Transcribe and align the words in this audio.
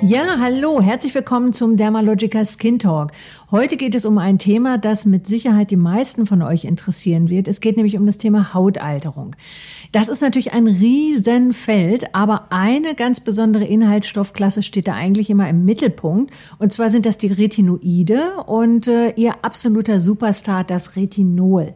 Ja, 0.00 0.38
hallo, 0.38 0.80
herzlich 0.80 1.12
willkommen 1.16 1.52
zum 1.52 1.76
Dermalogica 1.76 2.44
Skin 2.44 2.78
Talk. 2.78 3.10
Heute 3.50 3.76
geht 3.76 3.96
es 3.96 4.06
um 4.06 4.16
ein 4.16 4.38
Thema, 4.38 4.78
das 4.78 5.06
mit 5.06 5.26
Sicherheit 5.26 5.72
die 5.72 5.76
meisten 5.76 6.24
von 6.24 6.40
euch 6.40 6.64
interessieren 6.64 7.30
wird. 7.30 7.48
Es 7.48 7.60
geht 7.60 7.76
nämlich 7.76 7.96
um 7.96 8.06
das 8.06 8.16
Thema 8.16 8.54
Hautalterung. 8.54 9.34
Das 9.90 10.08
ist 10.08 10.22
natürlich 10.22 10.52
ein 10.52 10.68
Riesenfeld, 10.68 12.14
aber 12.14 12.52
eine 12.52 12.94
ganz 12.94 13.20
besondere 13.20 13.64
Inhaltsstoffklasse 13.64 14.62
steht 14.62 14.86
da 14.86 14.94
eigentlich 14.94 15.30
immer 15.30 15.48
im 15.48 15.64
Mittelpunkt. 15.64 16.32
Und 16.58 16.72
zwar 16.72 16.90
sind 16.90 17.04
das 17.04 17.18
die 17.18 17.32
Retinoide 17.32 18.44
und 18.46 18.86
äh, 18.86 19.10
ihr 19.16 19.34
absoluter 19.42 19.98
Superstar, 19.98 20.62
das 20.62 20.94
Retinol. 20.94 21.72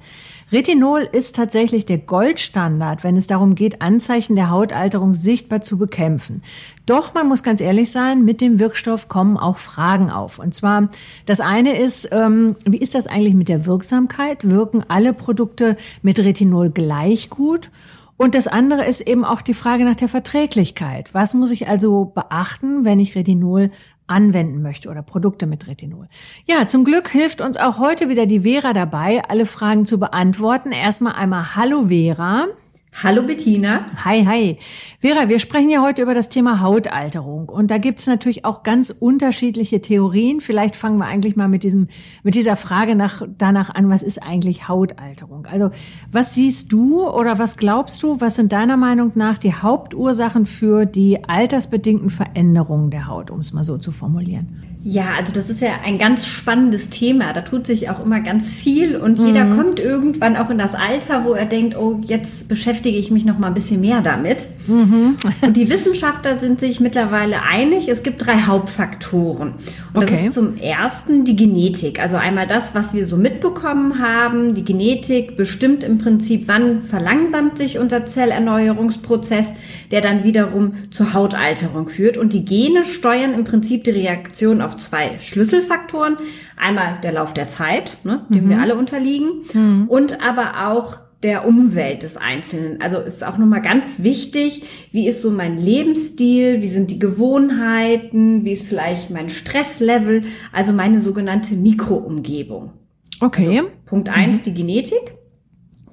Retinol 0.53 1.09
ist 1.11 1.35
tatsächlich 1.35 1.87
der 1.87 1.97
Goldstandard, 1.97 3.05
wenn 3.05 3.17
es 3.17 3.27
darum 3.27 3.55
geht, 3.55 3.81
Anzeichen 3.81 4.37
der 4.37 4.51
Hautalterung 4.51 5.15
sichtbar 5.15 5.63
zu 5.63 5.79
bekämpfen. 5.79 6.43
Doch 6.85 7.15
man 7.15 7.27
muss 7.27 7.43
ganz 7.43 7.63
ehrlich 7.63 7.91
sein, 7.91 8.27
mit 8.27 8.43
dem 8.43 8.61
Wirkstoff 8.61 9.09
kommen 9.09 9.39
auch 9.39 9.57
Fragen 9.57 10.11
auf. 10.11 10.39
Und 10.39 10.55
zwar, 10.55 10.91
das 11.25 11.41
eine 11.41 11.79
ist, 11.79 12.11
ähm, 12.13 12.57
wie 12.67 12.77
ist 12.77 12.95
das 12.95 13.07
eigentlich 13.07 13.33
mit 13.33 13.49
der 13.49 13.65
Wirksamkeit? 13.65 14.51
Wirken 14.51 14.85
alle 14.89 15.15
Produkte 15.15 15.77
mit 16.03 16.19
Retinol 16.19 16.69
gleich 16.69 17.31
gut? 17.31 17.71
Und 18.19 18.35
das 18.35 18.47
andere 18.47 18.85
ist 18.85 19.01
eben 19.01 19.25
auch 19.25 19.41
die 19.41 19.55
Frage 19.55 19.87
nach 19.87 19.97
der 19.97 20.09
Verträglichkeit. 20.09 21.15
Was 21.15 21.33
muss 21.33 21.51
ich 21.51 21.67
also 21.67 22.05
beachten, 22.05 22.85
wenn 22.85 23.01
ich 23.01 23.17
Retinol 23.17 23.71
anwenden 24.13 24.63
möchte 24.63 24.89
oder 24.89 25.03
Produkte 25.03 25.47
mit 25.47 25.67
Retinol. 25.67 26.09
Ja, 26.47 26.69
zum 26.69 26.85
Glück 26.85 27.09
hilft 27.09 27.41
uns 27.41 27.57
auch 27.57 27.79
heute 27.79 28.09
wieder 28.09 28.27
die 28.27 28.41
Vera 28.41 28.73
dabei, 28.73 29.23
alle 29.29 29.47
Fragen 29.47 29.85
zu 29.85 29.99
beantworten. 29.99 30.71
Erstmal 30.73 31.15
einmal 31.15 31.57
Hallo 31.57 31.89
Vera. 31.89 32.47
Hallo 32.95 33.23
Bettina. 33.23 33.87
Hi, 34.05 34.25
hi. 34.27 34.59
Vera, 35.01 35.29
wir 35.29 35.39
sprechen 35.39 35.71
ja 35.71 35.83
heute 35.83 36.03
über 36.03 36.15
das 36.15 36.29
Thema 36.29 36.61
Hautalterung. 36.61 37.49
Und 37.49 37.71
da 37.71 37.79
gibt's 37.79 38.07
natürlich 38.07 38.45
auch 38.45 38.63
ganz 38.63 38.91
unterschiedliche 38.91 39.81
Theorien. 39.81 40.41
Vielleicht 40.41 40.77
fangen 40.77 40.99
wir 40.99 41.07
eigentlich 41.07 41.35
mal 41.35 41.49
mit, 41.49 41.65
diesem, 41.65 41.89
mit 42.23 42.35
dieser 42.35 42.55
Frage 42.55 42.95
nach, 42.95 43.23
danach 43.39 43.71
an, 43.71 43.89
was 43.89 44.03
ist 44.03 44.19
eigentlich 44.19 44.69
Hautalterung? 44.69 45.47
Also 45.47 45.71
was 46.13 46.35
siehst 46.35 46.71
du 46.73 47.09
oder 47.09 47.39
was 47.39 47.57
glaubst 47.57 48.03
du, 48.03 48.21
was 48.21 48.37
sind 48.37 48.53
deiner 48.53 48.77
Meinung 48.77 49.13
nach 49.15 49.39
die 49.39 49.55
Hauptursachen 49.55 50.45
für 50.47 50.85
die 50.85 51.25
altersbedingten 51.25 52.11
Veränderungen 52.11 52.91
der 52.91 53.09
Haut, 53.09 53.31
um 53.31 53.41
es 53.41 53.53
mal 53.53 53.65
so 53.65 53.79
zu 53.79 53.91
formulieren? 53.91 54.62
Ja, 54.85 55.15
also 55.17 55.33
das 55.33 55.49
ist 55.49 55.61
ja 55.61 55.69
ein 55.85 55.97
ganz 55.97 56.27
spannendes 56.27 56.91
Thema. 56.91 57.33
Da 57.33 57.43
tut 57.43 57.67
sich 57.69 57.89
auch 57.89 58.05
immer 58.05 58.21
ganz 58.21 58.53
viel 58.53 58.97
und 58.97 59.19
mhm. 59.19 59.27
jeder 59.27 59.45
kommt 59.47 59.79
irgendwann 59.79 60.37
auch 60.37 60.51
in 60.51 60.59
das 60.59 60.75
Alter, 60.75 61.25
wo 61.25 61.35
er 61.35 61.47
denkt, 61.47 61.77
oh, 61.77 62.01
jetzt 62.03 62.49
beschäftige 62.49 62.99
ich 62.99 63.13
mich 63.13 63.25
noch 63.25 63.39
mal 63.39 63.47
ein 63.47 63.55
bisschen 63.55 63.81
mehr 63.81 64.01
damit. 64.01 64.49
Mhm. 64.67 65.17
und 65.43 65.57
die 65.57 65.71
Wissenschaftler 65.71 66.39
sind 66.39 66.61
sich 66.61 66.81
mittlerweile 66.81 67.43
einig, 67.43 67.89
es 67.89 68.03
gibt 68.03 68.27
drei 68.27 68.43
Hauptfaktoren. 68.43 69.55
Und 69.95 70.05
okay. 70.05 70.15
das 70.15 70.27
ist 70.27 70.35
zum 70.35 70.57
ersten 70.57 71.25
die 71.25 71.37
Genetik. 71.37 72.01
Also 72.01 72.17
einmal 72.17 72.47
das, 72.47 72.75
was 72.75 72.95
wir 72.95 73.05
so 73.05 73.17
mitbekommen 73.17 73.99
haben. 73.99 74.55
Die 74.55 74.65
Genetik 74.65 75.37
bestimmt 75.37 75.85
im 75.85 75.99
Prinzip, 75.99 76.45
wann 76.47 76.83
verlangsamt 76.83 77.59
sich 77.59 77.79
unser 77.79 78.07
Zellerneuerungsprozess, 78.07 79.53
der 79.91 80.01
dann 80.01 80.25
wiederum 80.25 80.73
zur 80.91 81.13
Hautalterung 81.13 81.89
führt. 81.89 82.17
Und 82.17 82.33
die 82.33 82.45
Gene 82.45 82.85
steuern 82.85 83.35
im 83.35 83.45
Prinzip 83.45 83.85
die 83.85 83.91
Reaktion 83.91 84.63
auf 84.63 84.72
auf 84.73 84.77
zwei 84.79 85.19
Schlüsselfaktoren. 85.19 86.17
Einmal 86.57 86.99
der 87.03 87.13
Lauf 87.13 87.35
der 87.35 87.47
Zeit, 87.47 87.99
ne, 88.05 88.25
dem 88.29 88.45
mhm. 88.45 88.51
wir 88.51 88.59
alle 88.61 88.77
unterliegen, 88.77 89.43
mhm. 89.53 89.87
und 89.89 90.25
aber 90.27 90.69
auch 90.69 90.99
der 91.23 91.47
Umwelt 91.47 92.03
des 92.03 92.17
Einzelnen. 92.17 92.81
Also 92.81 92.99
ist 92.99 93.25
auch 93.25 93.39
nochmal 93.39 93.63
ganz 93.63 94.03
wichtig, 94.03 94.65
wie 94.91 95.07
ist 95.07 95.23
so 95.23 95.31
mein 95.31 95.59
Lebensstil, 95.59 96.63
wie 96.63 96.69
sind 96.69 96.91
die 96.91 96.99
Gewohnheiten, 96.99 98.45
wie 98.45 98.53
ist 98.53 98.67
vielleicht 98.67 99.11
mein 99.11 99.29
Stresslevel, 99.29 100.23
also 100.53 100.73
meine 100.73 100.99
sogenannte 100.99 101.55
Mikroumgebung. 101.55 102.73
Okay. 103.21 103.61
Also, 103.61 103.71
Punkt 103.87 104.09
eins 104.09 104.39
mhm. 104.39 104.43
die 104.45 104.55
Genetik. 104.55 105.15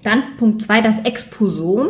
Dann 0.03 0.23
Punkt 0.37 0.61
zwei 0.61 0.81
das 0.81 0.99
Exposom. 0.99 1.89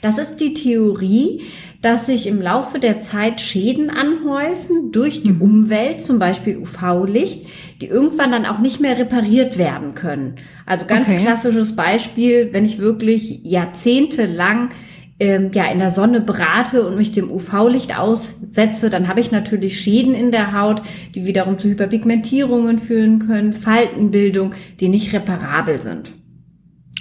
Das 0.00 0.16
ist 0.18 0.36
die 0.36 0.54
Theorie, 0.54 1.42
dass 1.80 2.06
sich 2.06 2.26
im 2.26 2.40
Laufe 2.40 2.80
der 2.80 3.00
Zeit 3.00 3.40
Schäden 3.40 3.90
anhäufen 3.90 4.90
durch 4.90 5.22
die 5.22 5.32
mhm. 5.32 5.42
Umwelt, 5.42 6.00
zum 6.00 6.18
Beispiel 6.18 6.56
UV-Licht, 6.56 7.46
die 7.80 7.86
irgendwann 7.86 8.32
dann 8.32 8.46
auch 8.46 8.58
nicht 8.58 8.80
mehr 8.80 8.98
repariert 8.98 9.58
werden 9.58 9.94
können. 9.94 10.36
Also 10.66 10.86
ganz 10.86 11.06
okay. 11.08 11.18
klassisches 11.18 11.76
Beispiel, 11.76 12.48
wenn 12.52 12.64
ich 12.64 12.78
wirklich 12.78 13.40
jahrzehntelang 13.44 14.70
ähm, 15.20 15.50
ja 15.52 15.70
in 15.70 15.78
der 15.78 15.90
Sonne 15.90 16.20
brate 16.20 16.84
und 16.84 16.96
mich 16.96 17.12
dem 17.12 17.30
UV-Licht 17.30 17.96
aussetze, 17.96 18.90
dann 18.90 19.06
habe 19.06 19.20
ich 19.20 19.30
natürlich 19.30 19.80
Schäden 19.80 20.14
in 20.14 20.32
der 20.32 20.60
Haut, 20.60 20.82
die 21.14 21.26
wiederum 21.26 21.58
zu 21.58 21.68
Hyperpigmentierungen 21.68 22.80
führen 22.80 23.20
können, 23.20 23.52
Faltenbildung, 23.52 24.54
die 24.80 24.88
nicht 24.88 25.12
reparabel 25.12 25.80
sind. 25.80 26.10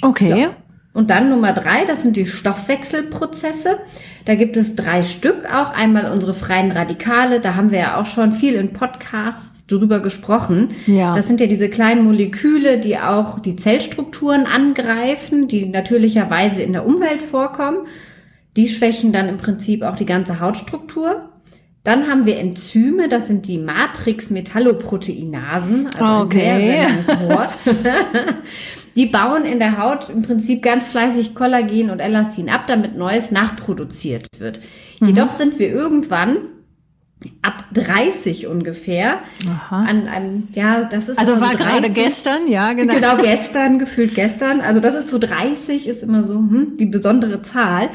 Okay. 0.01 0.41
Ja. 0.41 0.55
Und 0.93 1.11
dann 1.11 1.29
Nummer 1.29 1.53
drei, 1.53 1.85
das 1.85 2.01
sind 2.01 2.17
die 2.17 2.25
Stoffwechselprozesse. 2.25 3.77
Da 4.25 4.35
gibt 4.35 4.57
es 4.57 4.75
drei 4.75 5.03
Stück 5.03 5.45
auch. 5.45 5.71
Einmal 5.71 6.11
unsere 6.11 6.33
freien 6.33 6.71
Radikale, 6.71 7.39
da 7.39 7.55
haben 7.55 7.71
wir 7.71 7.79
ja 7.79 7.99
auch 7.99 8.05
schon 8.05 8.31
viel 8.31 8.55
in 8.55 8.73
Podcasts 8.73 9.67
drüber 9.67 9.99
gesprochen. 9.99 10.69
Ja. 10.85 11.15
Das 11.15 11.27
sind 11.27 11.39
ja 11.39 11.47
diese 11.47 11.69
kleinen 11.69 12.03
Moleküle, 12.03 12.79
die 12.79 12.97
auch 12.97 13.39
die 13.39 13.55
Zellstrukturen 13.55 14.47
angreifen, 14.47 15.47
die 15.47 15.67
natürlicherweise 15.67 16.63
in 16.63 16.73
der 16.73 16.85
Umwelt 16.85 17.21
vorkommen. 17.21 17.85
Die 18.57 18.67
schwächen 18.67 19.13
dann 19.13 19.29
im 19.29 19.37
Prinzip 19.37 19.83
auch 19.83 19.97
die 19.97 20.05
ganze 20.05 20.39
Hautstruktur. 20.39 21.29
Dann 21.83 22.09
haben 22.09 22.25
wir 22.25 22.37
Enzyme, 22.37 23.07
das 23.07 23.27
sind 23.27 23.47
die 23.47 23.59
Matrix-Metalloproteinasen, 23.59 25.87
also 25.97 26.23
okay. 26.23 26.49
ein 26.49 26.61
sehr, 26.61 26.89
sehr 26.89 27.29
Wort. 27.29 27.51
Die 28.97 29.05
bauen 29.05 29.45
in 29.45 29.59
der 29.59 29.77
Haut 29.77 30.09
im 30.09 30.23
Prinzip 30.23 30.63
ganz 30.63 30.87
fleißig 30.87 31.35
Kollagen 31.35 31.91
und 31.91 31.99
Elastin 31.99 32.49
ab, 32.49 32.63
damit 32.65 32.97
Neues 32.97 33.29
nachproduziert 33.29 34.27
wird. 34.39 34.59
Mhm. 34.99 35.09
Jedoch 35.09 35.31
sind 35.31 35.59
wir 35.59 35.69
irgendwann 35.69 36.37
ab 37.43 37.63
30 37.73 38.47
ungefähr 38.47 39.19
Aha. 39.49 39.85
an, 39.85 40.07
an 40.07 40.47
ja 40.53 40.83
das 40.83 41.09
ist 41.09 41.17
also 41.17 41.39
war 41.41 41.55
30, 41.55 41.59
gerade 41.59 41.89
gestern 41.89 42.47
ja 42.47 42.73
genau 42.73 42.93
genau 42.93 43.17
gestern 43.17 43.79
gefühlt 43.79 44.13
gestern 44.13 44.61
also 44.61 44.79
das 44.79 44.93
ist 44.93 45.09
so 45.09 45.17
30 45.17 45.87
ist 45.87 46.03
immer 46.03 46.21
so 46.21 46.35
hm, 46.35 46.77
die 46.77 46.85
besondere 46.85 47.41
Zahl 47.41 47.89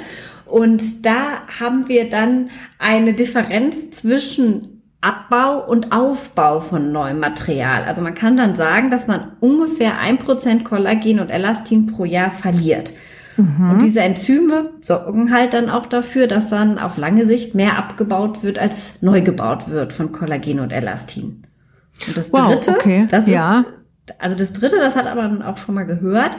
und 0.45 1.07
da 1.07 1.47
haben 1.61 1.89
wir 1.89 2.11
dann 2.11 2.51
eine 2.81 3.15
Differenz 3.15 3.93
zwischen 3.93 4.72
Abbau 5.03 5.59
und 5.59 5.93
Aufbau 5.93 6.61
von 6.61 6.93
neuem 6.93 7.19
Material. 7.19 7.85
Also 7.85 8.03
man 8.03 8.15
kann 8.15 8.37
dann 8.37 8.55
sagen, 8.55 8.91
dass 8.91 9.09
man 9.09 9.33
ungefähr 9.41 9.99
ein 9.99 10.19
Prozent 10.19 10.65
Kollagen 10.65 11.21
und 11.21 11.29
Elastin 11.29 11.87
pro 11.87 12.05
Jahr 12.05 12.31
verliert. 12.31 12.95
Mhm. 13.37 13.73
Und 13.73 13.83
diese 13.83 14.01
Enzyme 14.01 14.71
sorgen 14.81 15.35
halt 15.35 15.55
dann 15.55 15.69
auch 15.69 15.87
dafür, 15.87 16.29
dass 16.29 16.49
dann 16.49 16.79
auf 16.79 16.97
lange 16.97 17.27
Sicht 17.27 17.55
mehr 17.55 17.79
abgebaut 17.79 18.43
wird, 18.43 18.59
als 18.59 19.03
neu 19.03 19.23
gebaut 19.23 19.69
wird 19.69 19.93
von 19.93 20.13
Kollagen 20.13 20.61
und 20.61 20.73
Elastin. 20.73 21.43
Und 22.07 22.17
das 22.17 22.33
wow, 22.33 22.55
dritte, 22.55 22.71
okay. 22.71 23.07
das 23.11 23.29
ja. 23.29 23.61
ist 23.61 23.67
also 24.19 24.37
das 24.37 24.53
dritte, 24.53 24.77
das 24.77 24.97
hat 24.97 25.07
aber 25.07 25.47
auch 25.47 25.57
schon 25.57 25.75
mal 25.75 25.85
gehört, 25.85 26.39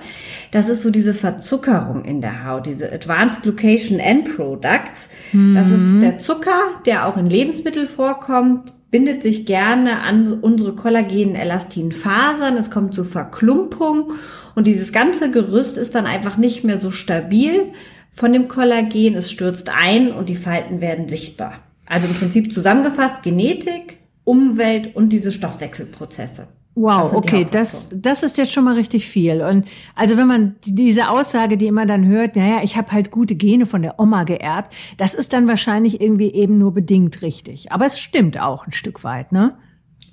das 0.51 0.69
ist 0.69 0.81
so 0.81 0.89
diese 0.89 1.13
Verzuckerung 1.13 2.05
in 2.05 2.21
der 2.21 2.45
Haut, 2.45 2.65
diese 2.65 2.91
Advanced 2.91 3.43
Glucation 3.43 3.99
End 3.99 4.35
Products. 4.35 5.09
Mhm. 5.31 5.55
Das 5.55 5.69
ist 5.69 5.93
mhm. 5.93 6.01
der 6.01 6.19
Zucker, 6.19 6.59
der 6.85 7.07
auch 7.07 7.17
in 7.17 7.27
Lebensmitteln 7.27 7.87
vorkommt, 7.87 8.73
bindet 8.91 9.23
sich 9.23 9.45
gerne 9.45 10.01
an 10.01 10.31
unsere 10.41 10.75
kollagenen 10.75 11.35
Elastinfasern, 11.35 12.55
es 12.57 12.69
kommt 12.69 12.93
zu 12.93 13.03
Verklumpung 13.03 14.13
und 14.55 14.67
dieses 14.67 14.91
ganze 14.91 15.31
Gerüst 15.31 15.77
ist 15.77 15.95
dann 15.95 16.05
einfach 16.05 16.37
nicht 16.37 16.63
mehr 16.63 16.77
so 16.77 16.91
stabil 16.91 17.73
von 18.11 18.31
dem 18.31 18.47
Kollagen, 18.47 19.15
es 19.15 19.31
stürzt 19.31 19.71
ein 19.75 20.11
und 20.11 20.29
die 20.29 20.35
Falten 20.35 20.79
werden 20.79 21.07
sichtbar. 21.07 21.55
Also 21.87 22.07
im 22.07 22.13
Prinzip 22.13 22.53
zusammengefasst 22.53 23.23
Genetik, 23.23 23.97
Umwelt 24.23 24.95
und 24.95 25.09
diese 25.09 25.31
Stoffwechselprozesse. 25.31 26.47
Wow, 26.75 27.13
okay, 27.13 27.45
das, 27.49 27.95
das 27.97 28.23
ist 28.23 28.39
jetzt 28.39 28.51
schon 28.51 28.63
mal 28.63 28.73
richtig 28.73 29.07
viel. 29.07 29.41
Und 29.43 29.67
also 29.95 30.17
wenn 30.17 30.27
man 30.27 30.55
diese 30.65 31.09
Aussage, 31.09 31.55
die 31.55 31.67
immer 31.67 31.85
dann 31.85 32.07
hört, 32.07 32.35
naja, 32.35 32.61
ich 32.63 32.77
habe 32.77 32.91
halt 32.91 33.11
gute 33.11 33.35
Gene 33.35 33.67
von 33.67 33.83
der 33.83 33.99
Oma 33.99 34.23
geerbt, 34.23 34.73
das 34.97 35.13
ist 35.13 35.33
dann 35.33 35.47
wahrscheinlich 35.47 36.01
irgendwie 36.01 36.33
eben 36.33 36.57
nur 36.57 36.73
bedingt 36.73 37.21
richtig. 37.21 37.71
Aber 37.71 37.85
es 37.85 37.99
stimmt 37.99 38.41
auch 38.41 38.65
ein 38.65 38.71
Stück 38.71 39.03
weit, 39.03 39.31
ne? 39.31 39.53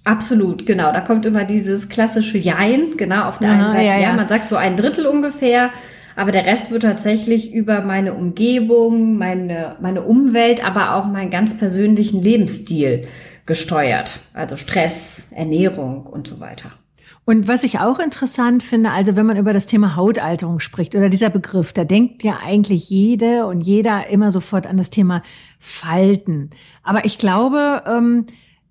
Absolut, 0.04 0.66
genau. 0.66 0.92
Da 0.92 1.00
kommt 1.00 1.24
immer 1.24 1.44
dieses 1.44 1.88
klassische 1.88 2.36
Jein, 2.36 2.96
genau, 2.98 3.24
auf 3.24 3.38
der 3.38 3.50
Aha, 3.50 3.56
einen 3.56 3.72
Seite. 3.72 3.86
Ja, 3.86 3.94
ja. 3.94 4.00
ja, 4.08 4.12
man 4.12 4.28
sagt 4.28 4.48
so 4.48 4.56
ein 4.56 4.76
Drittel 4.76 5.06
ungefähr, 5.06 5.70
aber 6.14 6.30
der 6.30 6.44
Rest 6.44 6.70
wird 6.70 6.82
tatsächlich 6.82 7.54
über 7.54 7.82
meine 7.82 8.12
Umgebung, 8.12 9.16
meine, 9.16 9.76
meine 9.80 10.02
Umwelt, 10.02 10.66
aber 10.66 10.94
auch 10.94 11.06
meinen 11.06 11.30
ganz 11.30 11.56
persönlichen 11.56 12.22
Lebensstil 12.22 13.06
gesteuert. 13.50 14.20
Also 14.32 14.56
Stress, 14.56 15.32
Ernährung 15.32 16.06
und 16.06 16.28
so 16.28 16.38
weiter. 16.38 16.70
Und 17.24 17.48
was 17.48 17.64
ich 17.64 17.80
auch 17.80 17.98
interessant 17.98 18.62
finde, 18.62 18.92
also 18.92 19.16
wenn 19.16 19.26
man 19.26 19.36
über 19.36 19.52
das 19.52 19.66
Thema 19.66 19.96
Hautalterung 19.96 20.60
spricht 20.60 20.94
oder 20.94 21.08
dieser 21.08 21.30
Begriff, 21.30 21.72
da 21.72 21.82
denkt 21.82 22.22
ja 22.22 22.38
eigentlich 22.44 22.90
jede 22.90 23.46
und 23.46 23.60
jeder 23.60 24.06
immer 24.06 24.30
sofort 24.30 24.68
an 24.68 24.76
das 24.76 24.90
Thema 24.90 25.22
Falten. 25.58 26.50
Aber 26.84 27.04
ich 27.04 27.18
glaube, 27.18 27.82
ähm, 27.88 28.26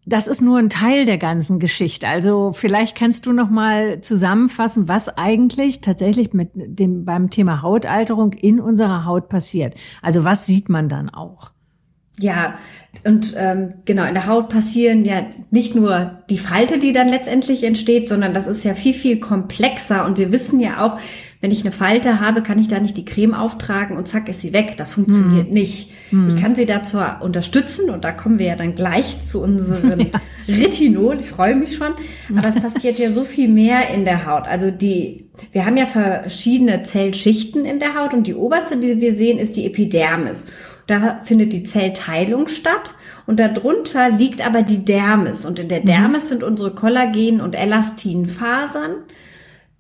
das 0.06 0.28
ist 0.28 0.42
nur 0.42 0.60
ein 0.60 0.70
Teil 0.70 1.06
der 1.06 1.18
ganzen 1.18 1.60
Geschichte. 1.60 2.08
Also 2.08 2.54
vielleicht 2.54 2.98
kannst 2.98 3.26
du 3.26 3.34
noch 3.34 3.50
mal 3.50 4.00
zusammenfassen, 4.00 4.88
was 4.88 5.10
eigentlich 5.18 5.82
tatsächlich 5.82 6.32
mit 6.32 6.52
dem 6.54 7.04
beim 7.04 7.30
Thema 7.30 7.64
Hautalterung 7.64 8.32
in 8.32 8.62
unserer 8.62 9.04
Haut 9.04 9.28
passiert. 9.28 9.76
Also 10.02 10.24
was 10.24 10.46
sieht 10.46 10.70
man 10.70 10.88
dann 10.88 11.10
auch? 11.10 11.52
Ja, 12.22 12.56
und 13.04 13.34
ähm, 13.38 13.76
genau, 13.86 14.06
in 14.06 14.14
der 14.14 14.28
Haut 14.28 14.50
passieren 14.50 15.06
ja 15.06 15.26
nicht 15.52 15.76
nur 15.76 16.20
die 16.30 16.38
Falte, 16.38 16.80
die 16.80 16.92
dann 16.92 17.08
letztendlich 17.08 17.64
entsteht, 17.64 18.10
sondern 18.10 18.34
das 18.34 18.48
ist 18.48 18.66
ja 18.66 18.74
viel, 18.74 18.94
viel 18.94 19.20
komplexer. 19.20 20.06
Und 20.06 20.18
wir 20.18 20.32
wissen 20.32 20.60
ja 20.60 20.82
auch, 20.82 21.00
wenn 21.42 21.52
ich 21.52 21.62
eine 21.62 21.72
Falte 21.72 22.20
habe, 22.20 22.44
kann 22.44 22.60
ich 22.60 22.68
da 22.68 22.82
nicht 22.82 22.98
die 22.98 23.06
Creme 23.06 23.34
auftragen 23.34 23.96
und 23.96 24.10
zack 24.10 24.28
ist 24.28 24.42
sie 24.42 24.52
weg. 24.52 24.76
Das 24.76 24.96
funktioniert 24.96 25.48
hm. 25.48 25.54
nicht. 25.54 25.92
Hm. 26.10 26.28
Ich 26.28 26.42
kann 26.42 26.54
sie 26.54 26.66
da 26.66 26.84
zwar 26.84 27.22
unterstützen 27.22 27.90
und 27.90 28.04
da 28.04 28.12
kommen 28.12 28.40
wir 28.40 28.48
ja 28.48 28.56
dann 28.58 28.76
gleich 28.76 29.24
zu 29.24 29.42
unserem 29.42 30.00
ja. 30.00 30.08
Retinol. 30.50 31.18
Ich 31.22 31.30
freue 31.30 31.56
mich 31.56 31.78
schon. 31.78 31.94
Aber 32.36 32.50
es 32.50 32.60
passiert 32.60 33.00
ja 33.00 33.10
so 33.10 33.24
viel 33.24 33.48
mehr 33.48 33.90
in 33.94 34.04
der 34.04 34.26
Haut. 34.26 34.48
Also 34.48 34.70
die, 34.70 35.30
wir 35.54 35.66
haben 35.66 35.78
ja 35.78 35.86
verschiedene 35.86 36.84
Zellschichten 36.84 37.64
in 37.64 37.80
der 37.80 37.96
Haut 37.96 38.14
und 38.14 38.28
die 38.28 38.36
oberste, 38.36 38.76
die 38.76 39.00
wir 39.00 39.14
sehen, 39.14 39.40
ist 39.40 39.56
die 39.56 39.66
Epidermis. 39.66 40.48
Da 40.88 41.22
findet 41.24 41.54
die 41.54 41.64
Zellteilung 41.64 42.50
statt 42.50 42.96
und 43.28 43.40
darunter 43.40 44.10
liegt 44.10 44.46
aber 44.46 44.62
die 44.62 44.84
Dermis. 44.84 45.46
Und 45.46 45.60
in 45.60 45.70
der 45.70 45.82
mhm. 45.82 45.86
Dermis 45.86 46.28
sind 46.28 46.44
unsere 46.44 46.72
Kollagen- 46.72 47.40
und 47.40 47.56
Elastinfasern 47.56 48.96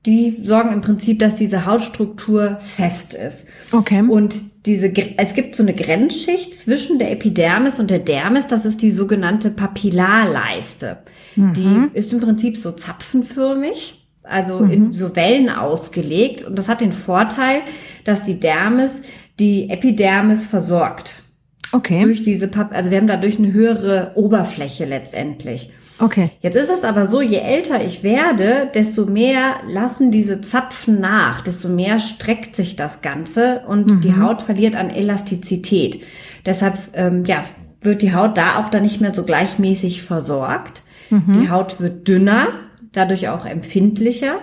die 0.05 0.39
sorgen 0.43 0.71
im 0.71 0.81
Prinzip, 0.81 1.19
dass 1.19 1.35
diese 1.35 1.65
Hautstruktur 1.65 2.57
fest 2.57 3.13
ist. 3.13 3.47
Okay. 3.71 4.01
Und 4.01 4.65
diese, 4.65 4.93
es 5.17 5.33
gibt 5.33 5.55
so 5.55 5.63
eine 5.63 5.73
Grenzschicht 5.73 6.57
zwischen 6.57 6.99
der 6.99 7.11
Epidermis 7.11 7.79
und 7.79 7.89
der 7.89 7.99
Dermis, 7.99 8.47
das 8.47 8.65
ist 8.65 8.81
die 8.81 8.91
sogenannte 8.91 9.49
Papillarleiste. 9.49 10.99
Mhm. 11.35 11.53
Die 11.53 11.97
ist 11.97 12.13
im 12.13 12.21
Prinzip 12.21 12.55
so 12.55 12.71
zapfenförmig, 12.71 14.05
also 14.23 14.59
mhm. 14.59 14.71
in 14.71 14.93
so 14.93 15.15
Wellen 15.17 15.49
ausgelegt. 15.49 16.45
Und 16.45 16.57
das 16.57 16.69
hat 16.69 16.79
den 16.79 16.93
Vorteil, 16.93 17.61
dass 18.05 18.23
die 18.23 18.39
Dermis 18.39 19.03
die 19.39 19.69
Epidermis 19.69 20.47
versorgt. 20.47 21.23
Okay. 21.71 22.03
Durch 22.03 22.23
diese, 22.23 22.47
Pap 22.47 22.73
also 22.73 22.89
wir 22.89 22.97
haben 22.97 23.07
dadurch 23.07 23.37
eine 23.37 23.51
höhere 23.51 24.13
Oberfläche 24.15 24.85
letztendlich. 24.85 25.71
Okay. 25.99 26.31
Jetzt 26.41 26.55
ist 26.55 26.69
es 26.69 26.83
aber 26.83 27.05
so, 27.05 27.21
je 27.21 27.39
älter 27.39 27.83
ich 27.83 28.03
werde, 28.03 28.69
desto 28.73 29.05
mehr 29.05 29.55
lassen 29.67 30.11
diese 30.11 30.41
Zapfen 30.41 31.01
nach, 31.01 31.41
desto 31.41 31.67
mehr 31.67 31.99
streckt 31.99 32.55
sich 32.55 32.75
das 32.75 33.01
Ganze 33.01 33.63
und 33.67 33.87
mhm. 33.87 34.01
die 34.01 34.15
Haut 34.17 34.41
verliert 34.41 34.75
an 34.75 34.89
Elastizität. 34.89 36.01
Deshalb 36.45 36.77
ähm, 36.93 37.25
ja, 37.25 37.43
wird 37.81 38.01
die 38.01 38.13
Haut 38.13 38.37
da 38.37 38.59
auch 38.59 38.69
dann 38.69 38.83
nicht 38.83 39.01
mehr 39.01 39.13
so 39.13 39.25
gleichmäßig 39.25 40.03
versorgt. 40.03 40.83
Mhm. 41.09 41.41
Die 41.41 41.49
Haut 41.49 41.81
wird 41.81 42.07
dünner, 42.07 42.47
dadurch 42.93 43.27
auch 43.27 43.45
empfindlicher. 43.45 44.37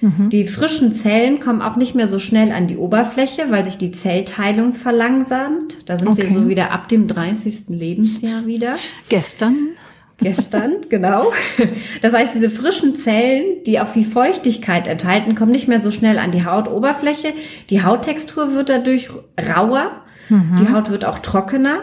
Mhm. 0.00 0.30
Die 0.30 0.46
frischen 0.46 0.92
Zellen 0.92 1.40
kommen 1.40 1.62
auch 1.62 1.76
nicht 1.76 1.94
mehr 1.94 2.08
so 2.08 2.18
schnell 2.18 2.52
an 2.52 2.66
die 2.66 2.76
Oberfläche, 2.76 3.50
weil 3.50 3.64
sich 3.64 3.78
die 3.78 3.92
Zellteilung 3.92 4.72
verlangsamt. 4.72 5.88
Da 5.88 5.96
sind 5.96 6.08
okay. 6.08 6.28
wir 6.28 6.32
so 6.32 6.48
wieder 6.48 6.72
ab 6.72 6.88
dem 6.88 7.08
30. 7.08 7.68
Lebensjahr 7.68 8.46
wieder. 8.46 8.72
Gestern 9.08 9.68
gestern, 10.24 10.72
genau. 10.88 11.30
Das 12.02 12.12
heißt, 12.12 12.34
diese 12.34 12.50
frischen 12.50 12.96
Zellen, 12.96 13.62
die 13.64 13.78
auch 13.78 13.86
viel 13.86 14.04
Feuchtigkeit 14.04 14.88
enthalten, 14.88 15.34
kommen 15.36 15.52
nicht 15.52 15.68
mehr 15.68 15.82
so 15.82 15.90
schnell 15.90 16.18
an 16.18 16.32
die 16.32 16.44
Hautoberfläche. 16.44 17.28
Die 17.70 17.84
Hauttextur 17.84 18.54
wird 18.54 18.68
dadurch 18.68 19.10
rauer, 19.54 19.90
mhm. 20.28 20.56
die 20.60 20.72
Haut 20.72 20.90
wird 20.90 21.04
auch 21.04 21.20
trockener. 21.20 21.80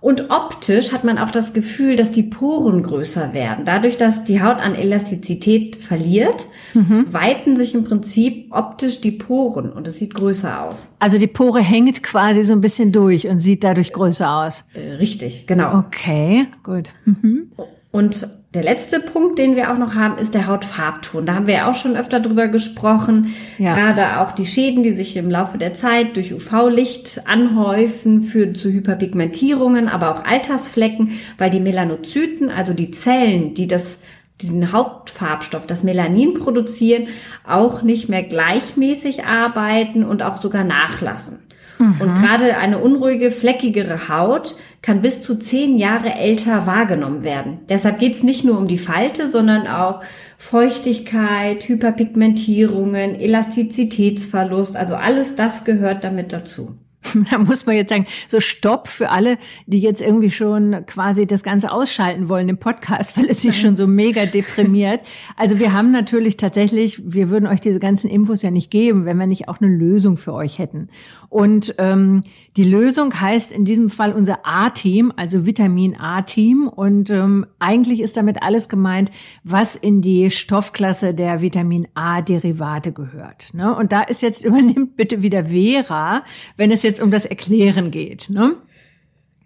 Und 0.00 0.30
optisch 0.30 0.92
hat 0.92 1.04
man 1.04 1.18
auch 1.18 1.30
das 1.30 1.52
Gefühl, 1.52 1.94
dass 1.94 2.10
die 2.10 2.22
Poren 2.22 2.82
größer 2.82 3.34
werden. 3.34 3.66
Dadurch, 3.66 3.98
dass 3.98 4.24
die 4.24 4.42
Haut 4.42 4.56
an 4.56 4.74
Elastizität 4.74 5.76
verliert, 5.76 6.46
mhm. 6.72 7.04
weiten 7.12 7.54
sich 7.54 7.74
im 7.74 7.84
Prinzip 7.84 8.46
optisch 8.50 9.02
die 9.02 9.10
Poren 9.10 9.70
und 9.70 9.86
es 9.86 9.98
sieht 9.98 10.14
größer 10.14 10.62
aus. 10.62 10.94
Also 11.00 11.18
die 11.18 11.26
Pore 11.26 11.60
hängt 11.60 12.02
quasi 12.02 12.42
so 12.42 12.54
ein 12.54 12.62
bisschen 12.62 12.92
durch 12.92 13.28
und 13.28 13.38
sieht 13.38 13.62
dadurch 13.62 13.92
größer 13.92 14.30
aus. 14.30 14.64
Äh, 14.72 14.94
richtig, 14.94 15.46
genau. 15.46 15.80
Okay, 15.80 16.46
gut. 16.62 16.90
Mhm. 17.04 17.50
Und 17.92 18.28
der 18.54 18.62
letzte 18.64 18.98
Punkt, 18.98 19.38
den 19.38 19.54
wir 19.54 19.72
auch 19.72 19.78
noch 19.78 19.94
haben, 19.94 20.18
ist 20.18 20.34
der 20.34 20.48
Hautfarbton. 20.48 21.24
Da 21.24 21.34
haben 21.34 21.46
wir 21.46 21.54
ja 21.54 21.70
auch 21.70 21.74
schon 21.74 21.96
öfter 21.96 22.18
drüber 22.18 22.48
gesprochen. 22.48 23.34
Ja. 23.58 23.74
Gerade 23.74 24.20
auch 24.20 24.32
die 24.32 24.46
Schäden, 24.46 24.82
die 24.82 24.90
sich 24.90 25.16
im 25.16 25.30
Laufe 25.30 25.56
der 25.56 25.72
Zeit 25.72 26.16
durch 26.16 26.34
UV-Licht 26.34 27.22
anhäufen, 27.26 28.22
führen 28.22 28.56
zu 28.56 28.70
Hyperpigmentierungen, 28.70 29.88
aber 29.88 30.12
auch 30.12 30.24
Altersflecken, 30.24 31.12
weil 31.38 31.50
die 31.50 31.60
Melanozyten, 31.60 32.50
also 32.50 32.74
die 32.74 32.90
Zellen, 32.90 33.54
die 33.54 33.68
das 33.68 34.00
diesen 34.40 34.72
Hauptfarbstoff, 34.72 35.66
das 35.66 35.84
Melanin 35.84 36.34
produzieren, 36.34 37.08
auch 37.46 37.82
nicht 37.82 38.08
mehr 38.08 38.22
gleichmäßig 38.22 39.26
arbeiten 39.26 40.02
und 40.04 40.22
auch 40.22 40.40
sogar 40.40 40.64
nachlassen. 40.64 41.40
Mhm. 41.80 41.96
Und 42.00 42.14
gerade 42.20 42.58
eine 42.58 42.78
unruhige, 42.78 43.30
fleckigere 43.30 44.08
Haut 44.08 44.54
kann 44.82 45.00
bis 45.00 45.22
zu 45.22 45.38
zehn 45.38 45.78
Jahre 45.78 46.14
älter 46.14 46.66
wahrgenommen 46.66 47.24
werden. 47.24 47.60
Deshalb 47.68 47.98
geht 47.98 48.12
es 48.12 48.22
nicht 48.22 48.44
nur 48.44 48.58
um 48.58 48.66
die 48.66 48.78
Falte, 48.78 49.30
sondern 49.30 49.66
auch 49.66 50.02
Feuchtigkeit, 50.36 51.66
Hyperpigmentierungen, 51.68 53.14
Elastizitätsverlust. 53.18 54.76
Also 54.76 54.94
alles 54.94 55.34
das 55.36 55.64
gehört 55.64 56.04
damit 56.04 56.32
dazu. 56.32 56.76
Da 57.30 57.38
muss 57.38 57.66
man 57.66 57.76
jetzt 57.76 57.90
sagen, 57.90 58.06
so 58.28 58.40
Stopp 58.40 58.88
für 58.88 59.10
alle, 59.10 59.38
die 59.66 59.80
jetzt 59.80 60.02
irgendwie 60.02 60.30
schon 60.30 60.84
quasi 60.86 61.26
das 61.26 61.42
Ganze 61.42 61.72
ausschalten 61.72 62.28
wollen 62.28 62.48
im 62.48 62.58
Podcast, 62.58 63.16
weil 63.18 63.26
es 63.28 63.42
sich 63.42 63.58
schon 63.58 63.76
so 63.76 63.86
mega 63.86 64.26
deprimiert. 64.26 65.00
Also 65.36 65.58
wir 65.58 65.72
haben 65.72 65.90
natürlich 65.92 66.36
tatsächlich, 66.36 67.00
wir 67.04 67.30
würden 67.30 67.46
euch 67.46 67.60
diese 67.60 67.78
ganzen 67.78 68.08
Infos 68.08 68.42
ja 68.42 68.50
nicht 68.50 68.70
geben, 68.70 69.04
wenn 69.04 69.18
wir 69.18 69.26
nicht 69.26 69.48
auch 69.48 69.60
eine 69.60 69.70
Lösung 69.70 70.16
für 70.16 70.32
euch 70.34 70.58
hätten. 70.58 70.88
Und 71.28 71.74
ähm, 71.78 72.22
die 72.56 72.64
Lösung 72.64 73.18
heißt 73.18 73.52
in 73.52 73.64
diesem 73.64 73.88
Fall 73.88 74.12
unser 74.12 74.40
A-Team, 74.42 75.12
also 75.16 75.46
Vitamin 75.46 75.96
A-Team. 75.96 76.66
Und 76.66 77.10
ähm, 77.10 77.46
eigentlich 77.60 78.00
ist 78.00 78.16
damit 78.16 78.42
alles 78.42 78.68
gemeint, 78.68 79.10
was 79.44 79.76
in 79.76 80.00
die 80.00 80.30
Stoffklasse 80.30 81.14
der 81.14 81.42
Vitamin 81.42 81.86
A-Derivate 81.94 82.92
gehört. 82.92 83.54
Ne? 83.54 83.74
Und 83.74 83.92
da 83.92 84.02
ist 84.02 84.22
jetzt 84.22 84.44
übernimmt 84.50 84.96
bitte 84.96 85.22
wieder 85.22 85.46
Vera, 85.46 86.24
wenn 86.56 86.72
es 86.72 86.82
jetzt 86.82 86.89
um 86.98 87.12
das 87.12 87.26
Erklären 87.26 87.92
geht. 87.92 88.30
Ne? 88.30 88.54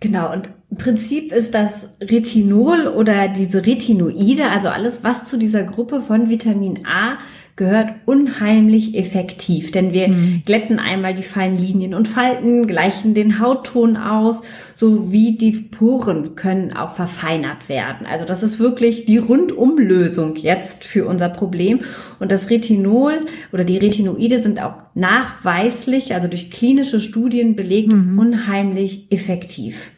Genau, 0.01 0.33
und 0.33 0.49
im 0.71 0.77
Prinzip 0.77 1.33
ist 1.33 1.55
das 1.55 1.91
Retinol 2.01 2.87
oder 2.87 3.29
diese 3.29 3.67
Retinoide, 3.67 4.51
also 4.51 4.69
alles, 4.69 5.05
was 5.05 5.25
zu 5.25 5.39
dieser 5.39 5.65
Gruppe 5.65 6.01
von 6.01 6.31
Vitamin 6.31 6.87
A 6.87 7.19
gehört 7.57 7.95
unheimlich 8.05 8.97
effektiv, 8.97 9.71
denn 9.71 9.93
wir 9.93 10.09
mhm. 10.09 10.43
glätten 10.45 10.81
einmal 10.81 11.15
die 11.15 11.23
feinen 11.23 11.57
Linien 11.57 11.95
und 11.95 12.09
Falten, 12.09 12.67
gleichen 12.67 13.15
den 13.15 13.39
Hautton 13.39 13.97
aus, 13.97 14.43
sowie 14.75 15.37
die 15.39 15.53
Poren 15.53 16.35
können 16.35 16.77
auch 16.77 16.97
verfeinert 16.97 17.69
werden. 17.69 18.09
Also 18.09 18.25
das 18.25 18.43
ist 18.43 18.59
wirklich 18.59 19.05
die 19.05 19.19
Rundumlösung 19.19 20.35
jetzt 20.35 20.83
für 20.83 21.07
unser 21.07 21.29
Problem. 21.29 21.81
Und 22.19 22.33
das 22.33 22.51
Retinol 22.51 23.25
oder 23.53 23.63
die 23.63 23.79
Retinoide 23.79 24.43
sind 24.43 24.61
auch 24.61 24.75
nachweislich, 24.95 26.13
also 26.13 26.27
durch 26.27 26.51
klinische 26.51 26.99
Studien 26.99 27.55
belegt, 27.55 27.93
mhm. 27.93 28.19
unheimlich 28.19 29.07
effektiv. 29.11 29.94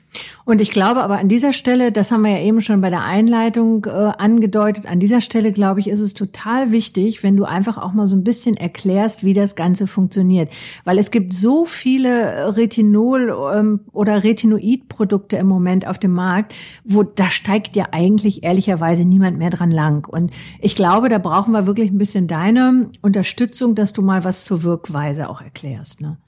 Und 0.47 0.61
ich 0.61 0.71
glaube 0.71 1.03
aber 1.03 1.19
an 1.19 1.29
dieser 1.29 1.53
Stelle, 1.53 1.91
das 1.91 2.13
haben 2.13 2.23
wir 2.23 2.31
ja 2.31 2.41
eben 2.41 2.61
schon 2.61 2.81
bei 2.81 2.89
der 2.89 3.03
Einleitung 3.03 3.85
äh, 3.85 3.91
angedeutet, 3.91 4.87
an 4.87 5.01
dieser 5.01 5.21
Stelle 5.21 5.51
glaube 5.51 5.81
ich, 5.81 5.89
ist 5.89 5.99
es 5.99 6.15
total 6.15 6.71
wichtig, 6.71 7.25
wenn 7.25 7.37
du 7.37 7.45
einfach 7.45 7.79
auch 7.79 7.93
mal 7.93 8.07
so 8.07 8.15
ein 8.15 8.23
bisschen 8.23 8.57
erklärst, 8.57 9.25
wie 9.25 9.35
das 9.35 9.57
Ganze 9.57 9.89
funktioniert. 9.89 10.49
Weil 10.85 10.99
es 10.99 11.11
gibt 11.11 11.35
so 11.35 11.65
viele 11.65 12.55
Retinol- 12.57 13.59
ähm, 13.59 13.81
oder 13.91 14.23
Retinoid-Produkte 14.23 15.37
im 15.37 15.49
Moment 15.49 15.89
auf 15.89 15.99
dem 15.99 16.13
Markt, 16.13 16.55
wo 16.85 17.03
da 17.03 17.29
steigt 17.29 17.75
ja 17.75 17.89
eigentlich 17.91 18.45
ehrlicherweise 18.45 19.05
niemand 19.05 19.39
mehr 19.39 19.51
dran 19.51 19.73
lang. 19.73 20.07
Und 20.07 20.33
ich 20.61 20.77
glaube, 20.77 21.09
da 21.09 21.19
brauchen 21.19 21.51
wir 21.55 21.67
wirklich 21.67 21.91
ein 21.91 21.99
bisschen 21.99 22.29
deine 22.29 22.89
Unterstützung, 23.03 23.75
dass 23.75 23.93
du 23.93 24.03
mal 24.03 24.23
was 24.23 24.45
zur 24.45 24.63
Wirkweise 24.63 25.29
auch 25.29 25.41
erklärst. 25.41 26.03
Ne? 26.03 26.19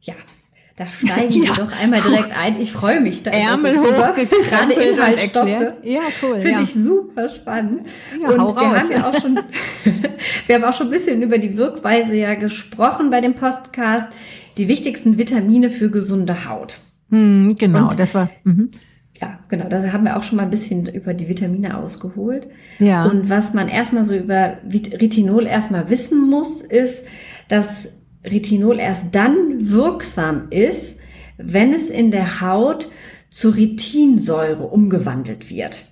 Ja, 0.00 0.14
Da 0.80 0.86
steigen 0.86 1.30
ja. 1.42 1.58
wir 1.58 1.64
doch 1.66 1.82
einmal 1.82 2.00
direkt 2.00 2.34
ein. 2.34 2.58
Ich 2.58 2.72
freue 2.72 3.00
mich 3.00 3.22
da. 3.22 3.32
Ärmel 3.32 3.76
hochgekrempelt 3.80 4.48
gerade 4.48 4.72
Inhaltsstoffe. 4.72 5.74
Ja, 5.82 6.00
cool. 6.22 6.40
Finde 6.40 6.50
ja. 6.52 6.62
ich 6.62 6.72
super 6.72 7.28
spannend. 7.28 7.82
Ja, 8.18 8.28
und 8.30 8.56
wir 8.56 8.62
raus. 8.62 8.90
haben 8.90 8.90
ja 8.90 9.06
auch 9.06 9.20
schon, 9.20 9.38
wir 10.46 10.54
haben 10.54 10.64
auch 10.64 10.72
schon 10.72 10.86
ein 10.86 10.90
bisschen 10.90 11.20
über 11.20 11.36
die 11.36 11.58
Wirkweise 11.58 12.16
ja 12.16 12.34
gesprochen 12.34 13.10
bei 13.10 13.20
dem 13.20 13.34
Podcast. 13.34 14.06
Die 14.56 14.68
wichtigsten 14.68 15.18
Vitamine 15.18 15.68
für 15.68 15.90
gesunde 15.90 16.48
Haut. 16.48 16.78
Hm, 17.10 17.56
genau, 17.58 17.90
und, 17.90 18.00
das 18.00 18.14
war. 18.14 18.30
Mhm. 18.44 18.70
Ja, 19.20 19.38
genau. 19.48 19.68
Da 19.68 19.92
haben 19.92 20.04
wir 20.04 20.16
auch 20.16 20.22
schon 20.22 20.36
mal 20.36 20.44
ein 20.44 20.50
bisschen 20.50 20.86
über 20.86 21.12
die 21.12 21.28
Vitamine 21.28 21.76
ausgeholt. 21.76 22.48
Ja. 22.78 23.04
Und 23.04 23.28
was 23.28 23.52
man 23.52 23.68
erstmal 23.68 24.04
so 24.04 24.16
über 24.16 24.54
Retinol 24.64 25.46
erstmal 25.46 25.90
wissen 25.90 26.30
muss, 26.30 26.62
ist, 26.62 27.04
dass 27.48 27.99
Retinol 28.24 28.78
erst 28.78 29.14
dann 29.14 29.70
wirksam 29.70 30.48
ist, 30.50 31.00
wenn 31.38 31.72
es 31.72 31.90
in 31.90 32.10
der 32.10 32.40
Haut 32.40 32.88
zu 33.30 33.50
Retinsäure 33.50 34.64
umgewandelt 34.64 35.50
wird. 35.50 35.86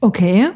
Okay. 0.00 0.48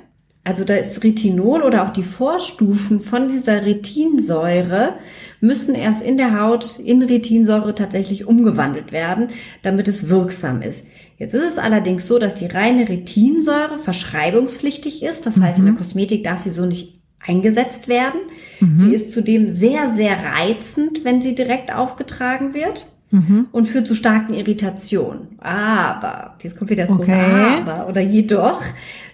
Also 0.47 0.65
da 0.65 0.75
ist 0.75 1.03
Retinol 1.03 1.63
oder 1.63 1.85
auch 1.85 1.91
die 1.91 2.03
Vorstufen 2.03 3.01
von 3.01 3.29
dieser 3.29 3.65
Retinsäure 3.65 4.95
müssen 5.41 5.75
erst 5.75 6.03
in 6.03 6.19
der 6.19 6.39
Haut 6.39 6.79
in 6.79 7.03
Retinsäure 7.03 7.75
tatsächlich 7.75 8.27
umgewandelt 8.27 8.93
werden, 8.93 9.29
damit 9.63 9.89
es 9.89 10.11
wirksam 10.11 10.61
ist. 10.61 10.87
Jetzt 11.17 11.33
ist 11.33 11.45
es 11.45 11.59
allerdings 11.59 12.07
so, 12.07 12.19
dass 12.19 12.35
die 12.35 12.47
reine 12.47 12.87
Retinsäure 12.89 13.79
verschreibungspflichtig 13.79 15.03
ist. 15.03 15.25
Das 15.25 15.41
heißt, 15.41 15.61
in 15.61 15.65
der 15.65 15.75
mhm. 15.75 15.79
Kosmetik 15.79 16.25
darf 16.25 16.41
sie 16.41 16.51
so 16.51 16.67
nicht 16.67 17.04
eingesetzt 17.27 17.89
werden. 17.89 18.21
Mhm. 18.61 18.79
Sie 18.79 18.95
ist 18.95 19.13
zudem 19.13 19.49
sehr, 19.49 19.89
sehr 19.89 20.17
reizend, 20.23 21.05
wenn 21.05 21.21
sie 21.21 21.35
direkt 21.35 21.75
aufgetragen 21.75 22.55
wird 22.55 22.87
mhm. 23.11 23.47
und 23.53 23.67
führt 23.67 23.87
zu 23.87 23.95
starken 23.95 24.35
Irritationen. 24.35 25.39
Aber, 25.39 26.37
jetzt 26.43 26.59
kommt 26.59 26.71
wieder 26.71 26.85
das 26.85 26.93
okay. 26.93 27.05
große 27.05 27.71
Aber 27.71 27.89
oder 27.89 28.01
jedoch, 28.01 28.63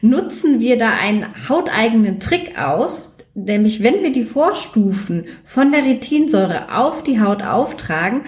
nutzen 0.00 0.60
wir 0.60 0.78
da 0.78 0.90
einen 0.90 1.26
hauteigenen 1.48 2.20
Trick 2.20 2.58
aus, 2.58 3.16
nämlich 3.34 3.82
wenn 3.82 4.02
wir 4.02 4.12
die 4.12 4.24
Vorstufen 4.24 5.26
von 5.44 5.70
der 5.70 5.84
Retinsäure 5.84 6.76
auf 6.76 7.02
die 7.02 7.20
Haut 7.20 7.42
auftragen, 7.42 8.22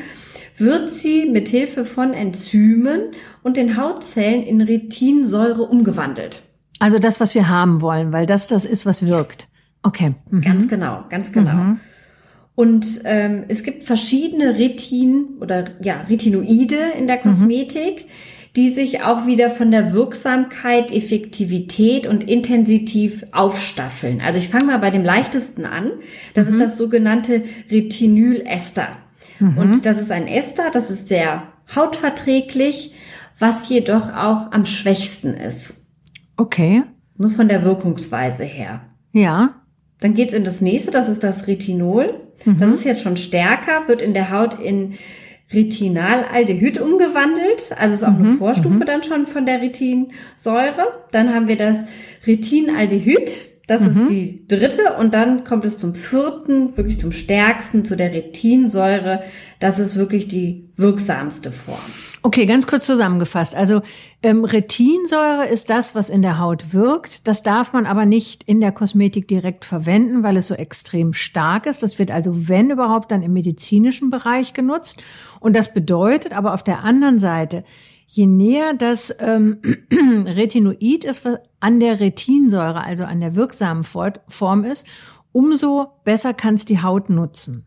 wird 0.57 0.91
sie 0.91 1.27
mit 1.27 1.49
Hilfe 1.49 1.85
von 1.85 2.13
Enzymen 2.13 3.11
und 3.43 3.57
den 3.57 3.77
Hautzellen 3.77 4.43
in 4.45 4.61
Retinsäure 4.61 5.63
umgewandelt. 5.63 6.43
Also 6.79 6.99
das, 6.99 7.21
was 7.21 7.35
wir 7.35 7.49
haben 7.49 7.81
wollen, 7.81 8.13
weil 8.13 8.27
das 8.27 8.49
das 8.49 8.65
ist, 8.65 8.87
was 8.87 9.07
wirkt. 9.07 9.49
Okay. 9.83 10.15
Mhm. 10.31 10.41
Ganz 10.41 10.69
genau, 10.69 11.05
ganz 11.09 11.33
genau. 11.33 11.53
Mhm. 11.53 11.81
Und 12.55 13.01
ähm, 13.05 13.45
es 13.49 13.63
gibt 13.63 13.85
verschiedene 13.85 14.59
Retin 14.59 15.39
oder 15.41 15.65
ja 15.81 16.03
Retinoide 16.09 16.77
in 16.99 17.07
der 17.07 17.17
mhm. 17.17 17.23
Kosmetik, 17.23 18.05
mhm. 18.05 18.11
die 18.57 18.69
sich 18.69 19.03
auch 19.03 19.27
wieder 19.27 19.51
von 19.51 19.71
der 19.71 19.93
Wirksamkeit, 19.93 20.93
Effektivität 20.93 22.07
und 22.07 22.25
Intensität 22.25 23.33
aufstaffeln. 23.33 24.21
Also 24.21 24.39
ich 24.39 24.49
fange 24.49 24.67
mal 24.67 24.79
bei 24.79 24.91
dem 24.91 25.03
leichtesten 25.03 25.65
an. 25.65 25.91
Das 26.35 26.49
ist 26.49 26.55
mhm. 26.55 26.61
das 26.61 26.77
sogenannte 26.77 27.43
Retinylester. 27.71 28.89
Mhm. 29.41 29.59
Und 29.59 29.87
das 29.87 29.99
ist 29.99 30.13
ein 30.13 30.27
Ester, 30.27 30.65
das 30.73 30.91
ist 30.91 31.09
sehr 31.09 31.45
hautverträglich, 31.75 32.95
was 33.39 33.69
jedoch 33.71 34.13
auch 34.13 34.53
am 34.53 34.67
schwächsten 34.67 35.35
ist. 35.35 35.89
Okay. 36.37 36.83
Nur 37.17 37.31
von 37.31 37.49
der 37.49 37.65
Wirkungsweise 37.65 38.45
her. 38.45 38.83
Ja. 39.13 39.62
Dann 40.03 40.15
geht's 40.15 40.35
in 40.35 40.45
das 40.45 40.61
nächste, 40.61 40.91
das 40.91 41.09
ist 41.09 41.23
das 41.23 41.47
Retinol. 41.47 42.21
Mhm. 42.45 42.59
Das 42.59 42.71
ist 42.71 42.85
jetzt 42.85 43.03
schon 43.03 43.17
stärker, 43.17 43.87
wird 43.87 44.03
in 44.03 44.15
der 44.15 44.31
Haut 44.31 44.59
in 44.61 44.95
Retinalaldehyd 45.53 46.81
umgewandelt. 46.81 47.75
Also 47.79 47.95
ist 47.95 48.05
auch 48.05 48.19
mhm. 48.19 48.27
eine 48.27 48.37
Vorstufe 48.37 48.81
mhm. 48.81 48.87
dann 48.87 49.03
schon 49.03 49.27
von 49.27 49.47
der 49.47 49.61
Retinsäure. 49.61 51.05
Dann 51.13 51.35
haben 51.35 51.49
wir 51.49 51.57
das 51.57 51.85
Retinaldehyd. 52.27 53.52
Das 53.69 53.83
mhm. 53.83 53.87
ist 53.89 54.11
die 54.11 54.47
dritte 54.49 54.95
und 54.99 55.15
dann 55.15 55.45
kommt 55.45 55.65
es 55.65 55.79
zum 55.79 55.95
vierten, 55.95 56.77
wirklich 56.77 56.99
zum 56.99 57.13
stärksten, 57.13 57.85
zu 57.85 57.97
der 57.97 58.13
Retinsäure. 58.13 59.23
Das 59.61 59.79
ist 59.79 59.97
wirklich 59.97 60.27
die 60.27 60.69
wirksamste 60.77 61.53
Form. 61.53 61.79
Okay, 62.23 62.47
ganz 62.47 62.67
kurz 62.67 62.87
zusammengefasst. 62.87 63.55
Also 63.55 63.81
ähm, 64.25 64.45
Retinsäure 64.45 65.47
ist 65.47 65.71
das, 65.71 65.95
was 65.95 66.11
in 66.11 66.23
der 66.23 66.41
Haut 66.41 66.73
wirkt. 66.73 67.29
Das 67.29 67.45
darf 67.45 67.73
man 67.73 67.87
aber 67.87 68.05
nicht 68.05 68.43
in 68.45 68.61
der 68.61 68.73
Kosmetik 68.73 69.29
direkt 69.29 69.65
verwenden, 69.65 70.25
weil 70.25 70.37
es 70.37 70.49
so 70.49 70.55
extrem 70.55 71.13
stark 71.13 71.67
ist. 71.67 71.85
Das 71.85 72.01
wird 72.01 72.11
also, 72.11 72.49
wenn 72.49 72.71
überhaupt, 72.71 73.13
dann 73.13 73.23
im 73.23 73.33
medizinischen 73.33 74.11
Bereich 74.11 74.55
genutzt. 74.55 75.03
Und 75.39 75.55
das 75.55 75.73
bedeutet 75.73 76.33
aber 76.33 76.53
auf 76.53 76.65
der 76.65 76.83
anderen 76.83 77.21
Seite, 77.21 77.63
je 78.13 78.27
näher 78.27 78.75
das 78.75 79.17
ähm, 79.21 79.59
Retinoid 80.27 81.05
ist, 81.05 81.25
was 81.25 81.39
an 81.61 81.81
der 81.81 81.99
Retinsäure, 81.99 82.85
also 82.85 83.05
an 83.05 83.21
der 83.21 83.37
wirksamen 83.37 83.83
Form 83.83 84.65
ist, 84.65 84.87
umso 85.33 85.93
besser 86.05 86.35
kann 86.35 86.55
es 86.55 86.67
die 86.67 86.83
Haut 86.83 87.09
nutzen. 87.09 87.65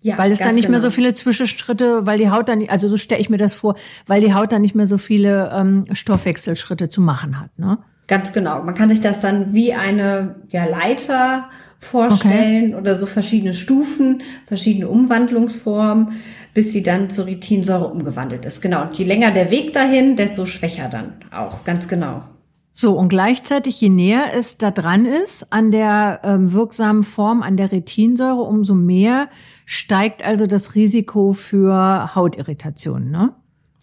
Ja, 0.00 0.18
weil 0.18 0.30
es 0.30 0.38
dann 0.38 0.54
nicht 0.54 0.64
genau. 0.64 0.72
mehr 0.72 0.80
so 0.80 0.90
viele 0.90 1.14
Zwischenschritte, 1.14 2.06
weil 2.06 2.18
die 2.18 2.30
Haut 2.30 2.48
dann, 2.48 2.68
also 2.68 2.88
so 2.88 2.96
stelle 2.96 3.20
ich 3.20 3.30
mir 3.30 3.36
das 3.36 3.54
vor, 3.54 3.76
weil 4.06 4.20
die 4.20 4.34
Haut 4.34 4.52
dann 4.52 4.62
nicht 4.62 4.74
mehr 4.74 4.86
so 4.86 4.98
viele 4.98 5.50
ähm, 5.52 5.86
Stoffwechselschritte 5.92 6.88
zu 6.88 7.00
machen 7.00 7.40
hat. 7.40 7.56
Ne? 7.58 7.78
Ganz 8.08 8.32
genau. 8.32 8.62
Man 8.62 8.74
kann 8.74 8.88
sich 8.88 9.00
das 9.00 9.20
dann 9.20 9.52
wie 9.52 9.74
eine 9.74 10.36
ja, 10.50 10.66
Leiter 10.66 11.50
vorstellen 11.78 12.72
okay. 12.72 12.80
oder 12.80 12.96
so 12.96 13.06
verschiedene 13.06 13.54
Stufen, 13.54 14.22
verschiedene 14.46 14.88
Umwandlungsformen, 14.88 16.12
bis 16.52 16.72
sie 16.72 16.82
dann 16.82 17.08
zur 17.08 17.26
Retinsäure 17.26 17.88
umgewandelt 17.88 18.44
ist. 18.44 18.60
Genau. 18.60 18.82
Und 18.82 18.98
je 18.98 19.04
länger 19.04 19.30
der 19.30 19.50
Weg 19.50 19.72
dahin, 19.72 20.16
desto 20.16 20.44
schwächer 20.44 20.88
dann 20.88 21.14
auch. 21.30 21.64
Ganz 21.64 21.88
genau. 21.88 22.24
So, 22.72 22.96
und 22.96 23.08
gleichzeitig, 23.08 23.80
je 23.80 23.88
näher 23.88 24.26
es 24.36 24.56
da 24.56 24.70
dran 24.70 25.04
ist 25.04 25.52
an 25.52 25.72
der 25.72 26.20
ähm, 26.22 26.52
wirksamen 26.52 27.02
Form, 27.02 27.42
an 27.42 27.56
der 27.56 27.72
Retinsäure, 27.72 28.42
umso 28.42 28.74
mehr 28.74 29.28
steigt 29.64 30.24
also 30.24 30.46
das 30.46 30.76
Risiko 30.76 31.32
für 31.32 32.14
Hautirritationen, 32.14 33.10
ne? 33.10 33.34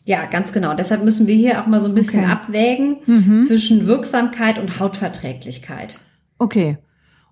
Ja, 0.06 0.26
ganz 0.28 0.54
genau. 0.54 0.76
Deshalb 0.76 1.04
müssen 1.04 1.28
wir 1.28 1.36
hier 1.36 1.62
auch 1.62 1.68
mal 1.68 1.82
so 1.82 1.90
ein 1.90 1.96
bisschen 1.96 2.24
okay. 2.24 2.32
abwägen 2.32 2.98
mhm. 3.06 3.44
zwischen 3.44 3.88
Wirksamkeit 3.88 4.60
und 4.60 4.80
Hautverträglichkeit. 4.80 6.00
Okay. 6.38 6.78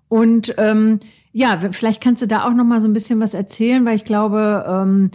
Und 0.08 0.54
ähm, 0.58 1.00
ja, 1.32 1.58
vielleicht 1.70 2.02
kannst 2.02 2.22
du 2.22 2.26
da 2.26 2.44
auch 2.44 2.54
noch 2.54 2.64
mal 2.64 2.80
so 2.80 2.88
ein 2.88 2.92
bisschen 2.92 3.20
was 3.20 3.34
erzählen, 3.34 3.84
weil 3.84 3.96
ich 3.96 4.04
glaube, 4.04 4.64
ähm, 4.68 5.10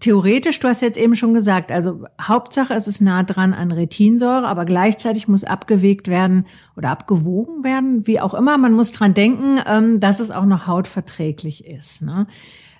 theoretisch, 0.00 0.60
du 0.60 0.68
hast 0.68 0.82
jetzt 0.82 0.98
eben 0.98 1.14
schon 1.14 1.34
gesagt, 1.34 1.72
also 1.72 2.04
Hauptsache 2.20 2.74
es 2.74 2.86
ist 2.86 3.00
nah 3.00 3.22
dran 3.22 3.54
an 3.54 3.72
Retinsäure, 3.72 4.46
aber 4.46 4.64
gleichzeitig 4.64 5.28
muss 5.28 5.44
abgewegt 5.44 6.08
werden 6.08 6.46
oder 6.76 6.90
abgewogen 6.90 7.64
werden, 7.64 8.06
wie 8.06 8.20
auch 8.20 8.34
immer. 8.34 8.58
Man 8.58 8.74
muss 8.74 8.92
dran 8.92 9.14
denken, 9.14 9.60
ähm, 9.66 10.00
dass 10.00 10.20
es 10.20 10.30
auch 10.30 10.44
noch 10.44 10.66
hautverträglich 10.66 11.66
ist. 11.66 12.02
Ne? 12.02 12.26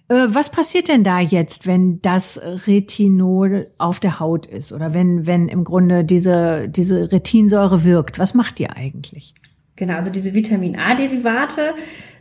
Äh, 0.09 0.27
was 0.29 0.51
passiert 0.51 0.89
denn 0.89 1.05
da 1.05 1.21
jetzt, 1.21 1.67
wenn 1.67 2.01
das 2.03 2.41
Retinol 2.67 3.71
auf 3.79 4.01
der 4.01 4.21
Haut 4.21 4.47
ist 4.47 4.73
oder 4.73 4.95
wenn, 4.95 5.27
wenn 5.27 5.49
im 5.49 5.65
Grunde 5.65 6.05
diese, 6.05 6.69
diese 6.69 7.13
Retinsäure 7.13 7.85
wirkt? 7.85 8.19
Was 8.19 8.35
macht 8.35 8.59
die 8.59 8.71
eigentlich? 8.71 9.35
Genau, 9.79 9.95
also 9.95 10.11
diese 10.11 10.35
Vitamin 10.35 10.77
A-Derivate 10.77 11.75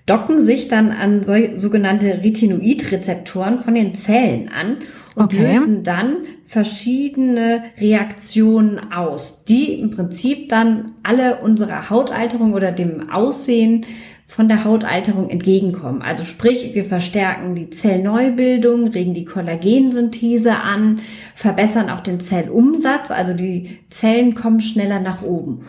docken 0.06 0.44
sich 0.44 0.68
dann 0.68 0.92
an 0.92 1.24
so, 1.24 1.34
sogenannte 1.56 2.24
Retinoidrezeptoren 2.24 3.60
von 3.60 3.74
den 3.74 3.94
Zellen 3.94 4.50
an 4.50 4.78
und 5.16 5.34
okay. 5.34 5.54
lösen 5.54 5.84
dann 5.84 6.18
verschiedene 6.46 7.64
Reaktionen 7.80 8.92
aus, 8.94 9.44
die 9.44 9.74
im 9.74 9.90
Prinzip 9.90 10.50
dann 10.50 10.92
alle 11.04 11.38
unserer 11.38 11.90
Hautalterung 11.90 12.54
oder 12.54 12.72
dem 12.72 13.10
Aussehen 13.10 13.86
von 14.28 14.48
der 14.50 14.66
Hautalterung 14.66 15.30
entgegenkommen. 15.30 16.02
Also 16.02 16.26
sprich, 16.26 16.76
wir 16.76 16.84
verstärken 16.84 17.56
die 17.56 17.70
Zellneubildung, 17.70 18.88
regen 18.90 19.14
die 19.14 19.26
Kollagensynthese 19.26 20.58
an, 20.58 21.00
verbessern 21.34 21.90
auch 21.90 22.02
den 22.02 22.20
Zellumsatz, 22.20 23.10
also 23.10 23.34
die 23.34 23.80
Zellen 23.90 24.36
kommen 24.36 24.60
schneller 24.60 25.00
nach 25.00 25.24
oben. 25.24 25.66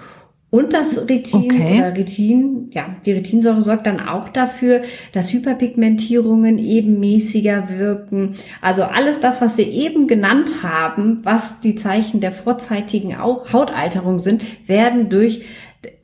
Und 0.50 0.72
das 0.72 1.08
Retin 1.08 1.44
okay. 1.44 1.78
oder 1.78 1.94
Retin, 1.94 2.70
ja, 2.72 2.96
die 3.04 3.12
Retinsäure 3.12 3.60
sorgt 3.60 3.86
dann 3.86 4.00
auch 4.00 4.30
dafür, 4.30 4.80
dass 5.12 5.32
Hyperpigmentierungen 5.34 6.58
ebenmäßiger 6.58 7.68
wirken. 7.76 8.34
Also 8.62 8.84
alles 8.84 9.20
das, 9.20 9.42
was 9.42 9.58
wir 9.58 9.70
eben 9.70 10.06
genannt 10.06 10.62
haben, 10.62 11.20
was 11.22 11.60
die 11.60 11.74
Zeichen 11.74 12.20
der 12.20 12.32
vorzeitigen 12.32 13.18
Hautalterung 13.18 14.20
sind, 14.20 14.42
werden 14.66 15.10
durch 15.10 15.44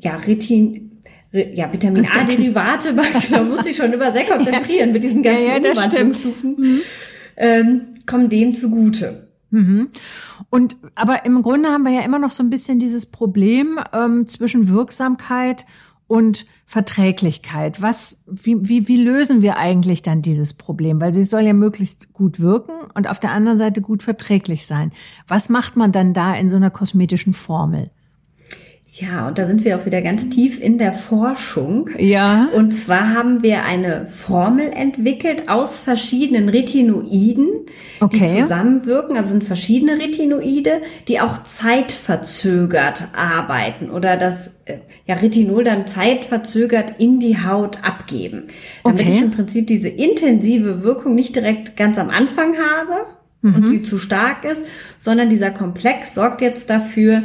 ja, 0.01 0.17
Retin, 0.17 1.01
ja, 1.33 1.73
Vitamin 1.73 2.07
A-Derivate, 2.07 2.95
da 3.31 3.43
muss 3.43 3.65
ich 3.65 3.77
schon 3.77 3.95
über 3.95 4.13
sehr 4.13 4.25
konzentrieren 4.31 4.93
mit 4.93 5.03
diesen 5.03 5.23
ganzen 5.23 5.47
ja, 5.47 5.59
ja, 5.59 6.05
mhm. 6.05 6.81
ähm, 7.39 7.81
kommen 8.05 8.29
dem 8.29 8.55
zugute. 8.55 9.24
Mhm. 9.55 9.89
Und 10.51 10.77
aber 10.97 11.25
im 11.27 11.41
Grunde 11.43 11.69
haben 11.69 11.85
wir 11.85 11.93
ja 11.93 12.01
immer 12.01 12.19
noch 12.19 12.33
so 12.33 12.43
ein 12.43 12.51
bisschen 12.51 12.81
dieses 12.81 13.07
Problem 13.07 13.79
ähm, 13.93 14.27
zwischen 14.27 14.67
Wirksamkeit 14.69 15.65
und 16.09 16.47
Verträglichkeit. 16.67 17.81
Was, 17.81 18.25
wie, 18.27 18.69
wie, 18.69 18.89
wie 18.89 19.01
lösen 19.01 19.43
wir 19.43 19.57
eigentlich 19.57 20.03
dann 20.03 20.23
dieses 20.23 20.55
Problem? 20.55 21.01
Weil 21.01 21.13
sie 21.13 21.23
soll 21.23 21.43
ja 21.43 21.53
möglichst 21.53 22.13
gut 22.13 22.41
wirken 22.41 22.73
und 22.95 23.07
auf 23.07 23.21
der 23.21 23.31
anderen 23.31 23.57
Seite 23.57 23.81
gut 23.81 24.03
verträglich 24.03 24.67
sein. 24.67 24.93
Was 25.29 25.49
macht 25.49 25.77
man 25.77 25.93
dann 25.93 26.15
da 26.15 26.35
in 26.35 26.49
so 26.49 26.57
einer 26.57 26.71
kosmetischen 26.71 27.33
Formel? 27.33 27.91
Ja, 28.97 29.27
und 29.27 29.39
da 29.39 29.47
sind 29.49 29.65
wir 29.65 29.77
auch 29.77 29.87
wieder 29.87 30.01
ganz 30.03 30.31
tief 30.31 30.61
in 30.61 30.79
der 30.79 30.93
Forschung. 30.93 31.91
Ja. 31.99 32.49
Und 32.55 32.71
zwar 32.71 33.13
haben 33.13 33.43
wir 33.43 33.65
eine 33.65 34.07
Formel 34.07 34.71
entwickelt 34.73 35.49
aus 35.49 35.81
verschiedenen 35.81 36.49
Retinoiden, 36.49 37.49
okay. 37.99 38.19
die 38.19 38.41
zusammenwirken. 38.41 39.17
Also 39.17 39.31
sind 39.31 39.43
verschiedene 39.43 39.99
Retinoide, 39.99 40.81
die 41.09 41.19
auch 41.19 41.43
zeitverzögert 41.43 43.09
arbeiten 43.17 43.91
oder 43.91 44.17
das 44.17 44.53
äh, 44.67 44.79
ja, 45.07 45.17
Retinol 45.17 45.65
dann 45.65 45.89
zeitverzögert 45.89 46.95
in 46.99 47.19
die 47.19 47.39
Haut 47.39 47.79
abgeben. 47.83 48.45
Damit 48.85 49.01
okay. 49.01 49.11
ich 49.11 49.23
im 49.23 49.33
Prinzip 49.33 49.67
diese 49.67 49.89
intensive 49.89 50.85
Wirkung 50.85 51.17
nicht 51.17 51.35
direkt 51.35 51.77
ganz 51.77 51.99
am 51.99 52.11
Anfang 52.11 52.55
habe 52.59 53.07
mhm. 53.43 53.57
und 53.57 53.67
sie 53.67 53.83
zu 53.83 53.99
stark 53.99 54.45
ist, 54.45 54.67
sondern 55.01 55.31
dieser 55.31 55.51
Komplex 55.51 56.15
sorgt 56.15 56.41
jetzt 56.43 56.71
dafür, 56.71 57.25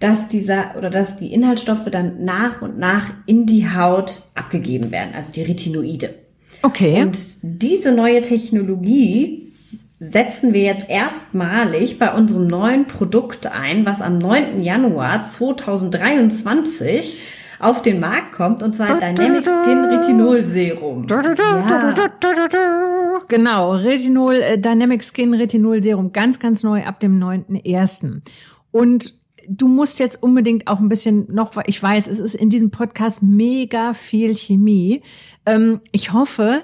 dass 0.00 0.28
dieser 0.28 0.76
oder 0.76 0.90
dass 0.90 1.16
die 1.16 1.32
Inhaltsstoffe 1.32 1.88
dann 1.90 2.24
nach 2.24 2.60
und 2.62 2.78
nach 2.78 3.10
in 3.26 3.46
die 3.46 3.70
Haut 3.70 4.22
abgegeben 4.34 4.92
werden, 4.92 5.14
also 5.14 5.32
die 5.32 5.42
Retinoide. 5.42 6.14
Okay. 6.62 7.02
Und 7.02 7.18
diese 7.42 7.92
neue 7.92 8.22
Technologie 8.22 9.52
setzen 10.00 10.54
wir 10.54 10.62
jetzt 10.62 10.88
erstmalig 10.88 11.98
bei 11.98 12.14
unserem 12.14 12.46
neuen 12.46 12.86
Produkt 12.86 13.46
ein, 13.46 13.84
was 13.84 14.00
am 14.00 14.18
9. 14.18 14.62
Januar 14.62 15.28
2023 15.28 17.26
auf 17.58 17.82
den 17.82 17.98
Markt 17.98 18.30
kommt, 18.32 18.62
und 18.62 18.76
zwar 18.76 19.00
Dynamic 19.00 19.44
Skin 19.44 19.86
Retinol 19.86 20.46
Serum. 20.46 21.08
Ja. 21.08 21.20
Genau, 23.28 23.72
Retinol, 23.72 24.36
äh, 24.36 24.58
Dynamic 24.58 25.02
Skin 25.02 25.34
Retinol 25.34 25.82
Serum, 25.82 26.12
ganz, 26.12 26.38
ganz 26.38 26.62
neu 26.62 26.84
ab 26.84 27.00
dem 27.00 27.18
9.1. 27.18 28.20
Und 28.70 29.17
du 29.48 29.68
musst 29.68 29.98
jetzt 29.98 30.22
unbedingt 30.22 30.66
auch 30.66 30.78
ein 30.78 30.88
bisschen 30.88 31.26
noch, 31.32 31.52
ich 31.66 31.82
weiß, 31.82 32.06
es 32.06 32.20
ist 32.20 32.34
in 32.34 32.50
diesem 32.50 32.70
Podcast 32.70 33.22
mega 33.22 33.94
viel 33.94 34.36
Chemie. 34.36 35.02
Ähm, 35.46 35.80
ich 35.92 36.12
hoffe, 36.12 36.62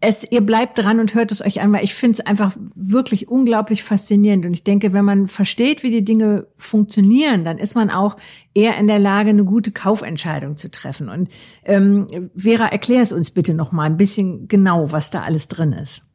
es, 0.00 0.30
ihr 0.30 0.42
bleibt 0.42 0.78
dran 0.78 1.00
und 1.00 1.14
hört 1.14 1.32
es 1.32 1.42
euch 1.42 1.60
an, 1.60 1.72
weil 1.72 1.84
ich 1.84 1.94
finde 1.94 2.12
es 2.12 2.26
einfach 2.26 2.56
wirklich 2.74 3.28
unglaublich 3.28 3.82
faszinierend. 3.82 4.44
Und 4.44 4.52
ich 4.52 4.64
denke, 4.64 4.92
wenn 4.92 5.04
man 5.04 5.28
versteht, 5.28 5.82
wie 5.82 5.90
die 5.90 6.04
Dinge 6.04 6.46
funktionieren, 6.56 7.44
dann 7.44 7.58
ist 7.58 7.74
man 7.74 7.90
auch 7.90 8.16
eher 8.52 8.76
in 8.76 8.86
der 8.86 8.98
Lage, 8.98 9.30
eine 9.30 9.44
gute 9.44 9.72
Kaufentscheidung 9.72 10.56
zu 10.56 10.70
treffen. 10.70 11.08
Und 11.08 11.28
ähm, 11.64 12.06
Vera, 12.36 12.66
erklär 12.66 13.02
es 13.02 13.12
uns 13.12 13.30
bitte 13.30 13.54
noch 13.54 13.72
mal 13.72 13.84
ein 13.84 13.96
bisschen 13.96 14.46
genau, 14.46 14.92
was 14.92 15.10
da 15.10 15.22
alles 15.22 15.48
drin 15.48 15.72
ist. 15.72 16.13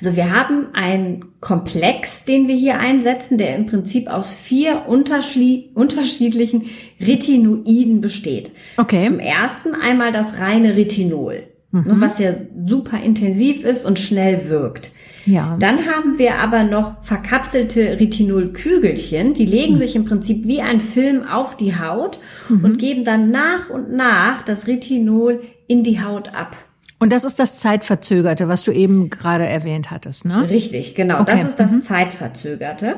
Also 0.00 0.16
wir 0.16 0.32
haben 0.32 0.68
einen 0.74 1.40
Komplex, 1.40 2.24
den 2.24 2.48
wir 2.48 2.56
hier 2.56 2.78
einsetzen, 2.78 3.38
der 3.38 3.56
im 3.56 3.66
Prinzip 3.66 4.08
aus 4.08 4.34
vier 4.34 4.86
unterschiedlichen 4.86 6.64
Retinoiden 7.00 8.00
besteht. 8.00 8.50
Okay. 8.76 9.04
Zum 9.04 9.18
ersten 9.18 9.74
einmal 9.74 10.10
das 10.12 10.38
reine 10.38 10.76
Retinol, 10.76 11.44
mhm. 11.70 12.00
was 12.00 12.18
ja 12.18 12.32
super 12.66 13.00
intensiv 13.02 13.64
ist 13.64 13.84
und 13.84 13.98
schnell 13.98 14.48
wirkt. 14.48 14.90
Ja. 15.26 15.56
Dann 15.58 15.86
haben 15.86 16.18
wir 16.18 16.36
aber 16.36 16.64
noch 16.64 17.02
verkapselte 17.02 17.98
Retinolkügelchen, 17.98 19.32
die 19.32 19.46
legen 19.46 19.74
mhm. 19.74 19.78
sich 19.78 19.96
im 19.96 20.04
Prinzip 20.04 20.46
wie 20.46 20.60
ein 20.60 20.80
Film 20.80 21.26
auf 21.26 21.56
die 21.56 21.78
Haut 21.78 22.18
mhm. 22.48 22.64
und 22.64 22.78
geben 22.78 23.04
dann 23.04 23.30
nach 23.30 23.70
und 23.70 23.92
nach 23.92 24.42
das 24.42 24.66
Retinol 24.66 25.42
in 25.66 25.82
die 25.82 26.02
Haut 26.02 26.34
ab. 26.34 26.56
Und 26.98 27.12
das 27.12 27.24
ist 27.24 27.38
das 27.38 27.58
Zeitverzögerte, 27.58 28.48
was 28.48 28.62
du 28.62 28.72
eben 28.72 29.10
gerade 29.10 29.46
erwähnt 29.46 29.90
hattest, 29.90 30.24
ne? 30.24 30.48
Richtig, 30.48 30.94
genau. 30.94 31.20
Okay. 31.20 31.32
Das 31.32 31.44
ist 31.44 31.56
das 31.56 31.72
mhm. 31.72 31.82
Zeitverzögerte. 31.82 32.96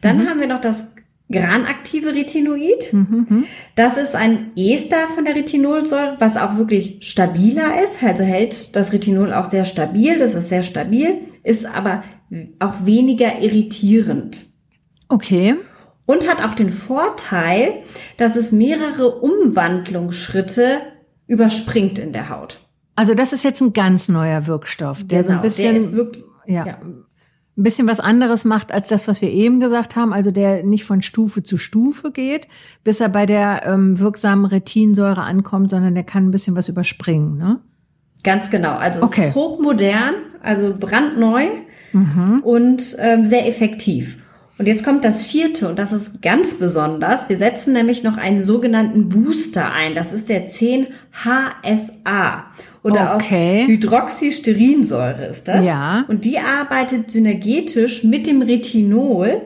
Dann 0.00 0.18
mhm. 0.18 0.28
haben 0.28 0.40
wir 0.40 0.46
noch 0.46 0.60
das 0.60 0.92
granaktive 1.30 2.14
Retinoid. 2.14 2.92
Mhm, 2.92 3.26
mhm. 3.28 3.44
Das 3.74 3.96
ist 3.96 4.14
ein 4.14 4.52
Ester 4.56 5.08
von 5.14 5.24
der 5.24 5.34
Retinolsäure, 5.34 6.16
was 6.18 6.36
auch 6.36 6.56
wirklich 6.56 6.98
stabiler 7.00 7.82
ist. 7.82 8.02
Also 8.02 8.22
hält 8.22 8.76
das 8.76 8.92
Retinol 8.92 9.32
auch 9.32 9.44
sehr 9.44 9.64
stabil. 9.64 10.18
Das 10.18 10.34
ist 10.34 10.48
sehr 10.48 10.62
stabil, 10.62 11.18
ist 11.42 11.66
aber 11.66 12.04
auch 12.58 12.84
weniger 12.84 13.40
irritierend. 13.40 14.46
Okay. 15.08 15.54
Und 16.06 16.28
hat 16.28 16.44
auch 16.44 16.54
den 16.54 16.70
Vorteil, 16.70 17.82
dass 18.18 18.36
es 18.36 18.52
mehrere 18.52 19.20
Umwandlungsschritte 19.20 20.80
überspringt 21.26 21.98
in 21.98 22.12
der 22.12 22.28
Haut. 22.28 22.60
Also 22.96 23.14
das 23.14 23.32
ist 23.32 23.44
jetzt 23.44 23.60
ein 23.60 23.72
ganz 23.72 24.08
neuer 24.08 24.46
Wirkstoff, 24.46 25.04
der 25.04 25.22
genau, 25.22 25.26
so 25.26 25.32
ein 25.32 25.36
genau, 25.36 25.42
bisschen, 25.42 25.96
wirklich, 25.96 26.24
ja, 26.46 26.66
ja, 26.66 26.78
ein 27.56 27.62
bisschen 27.62 27.86
was 27.86 28.00
anderes 28.00 28.44
macht 28.44 28.72
als 28.72 28.88
das, 28.88 29.06
was 29.06 29.22
wir 29.22 29.30
eben 29.30 29.60
gesagt 29.60 29.94
haben. 29.96 30.12
Also 30.12 30.30
der 30.30 30.64
nicht 30.64 30.84
von 30.84 31.02
Stufe 31.02 31.42
zu 31.42 31.56
Stufe 31.56 32.10
geht, 32.10 32.48
bis 32.82 33.00
er 33.00 33.08
bei 33.08 33.26
der 33.26 33.64
ähm, 33.64 33.98
wirksamen 33.98 34.44
Retinsäure 34.44 35.22
ankommt, 35.22 35.70
sondern 35.70 35.94
der 35.94 36.04
kann 36.04 36.26
ein 36.26 36.30
bisschen 36.30 36.56
was 36.56 36.68
überspringen, 36.68 37.36
ne? 37.36 37.60
Ganz 38.24 38.50
genau. 38.50 38.76
Also 38.76 39.02
okay. 39.02 39.32
hochmodern, 39.34 40.14
also 40.42 40.74
brandneu 40.78 41.44
mhm. 41.92 42.40
und 42.42 42.96
ähm, 42.98 43.26
sehr 43.26 43.46
effektiv. 43.46 44.23
Und 44.56 44.66
jetzt 44.66 44.84
kommt 44.84 45.04
das 45.04 45.24
vierte 45.26 45.68
und 45.68 45.78
das 45.80 45.92
ist 45.92 46.22
ganz 46.22 46.54
besonders. 46.54 47.28
Wir 47.28 47.38
setzen 47.38 47.72
nämlich 47.72 48.04
noch 48.04 48.16
einen 48.16 48.38
sogenannten 48.38 49.08
Booster 49.08 49.72
ein. 49.72 49.96
Das 49.96 50.12
ist 50.12 50.28
der 50.28 50.48
10-HSA 50.48 52.44
oder 52.84 53.14
okay. 53.16 53.64
auch 53.64 53.68
Hydroxysterinsäure 53.68 55.26
ist 55.26 55.48
das. 55.48 55.66
Ja. 55.66 56.04
Und 56.06 56.24
die 56.24 56.38
arbeitet 56.38 57.10
synergetisch 57.10 58.04
mit 58.04 58.28
dem 58.28 58.42
Retinol 58.42 59.42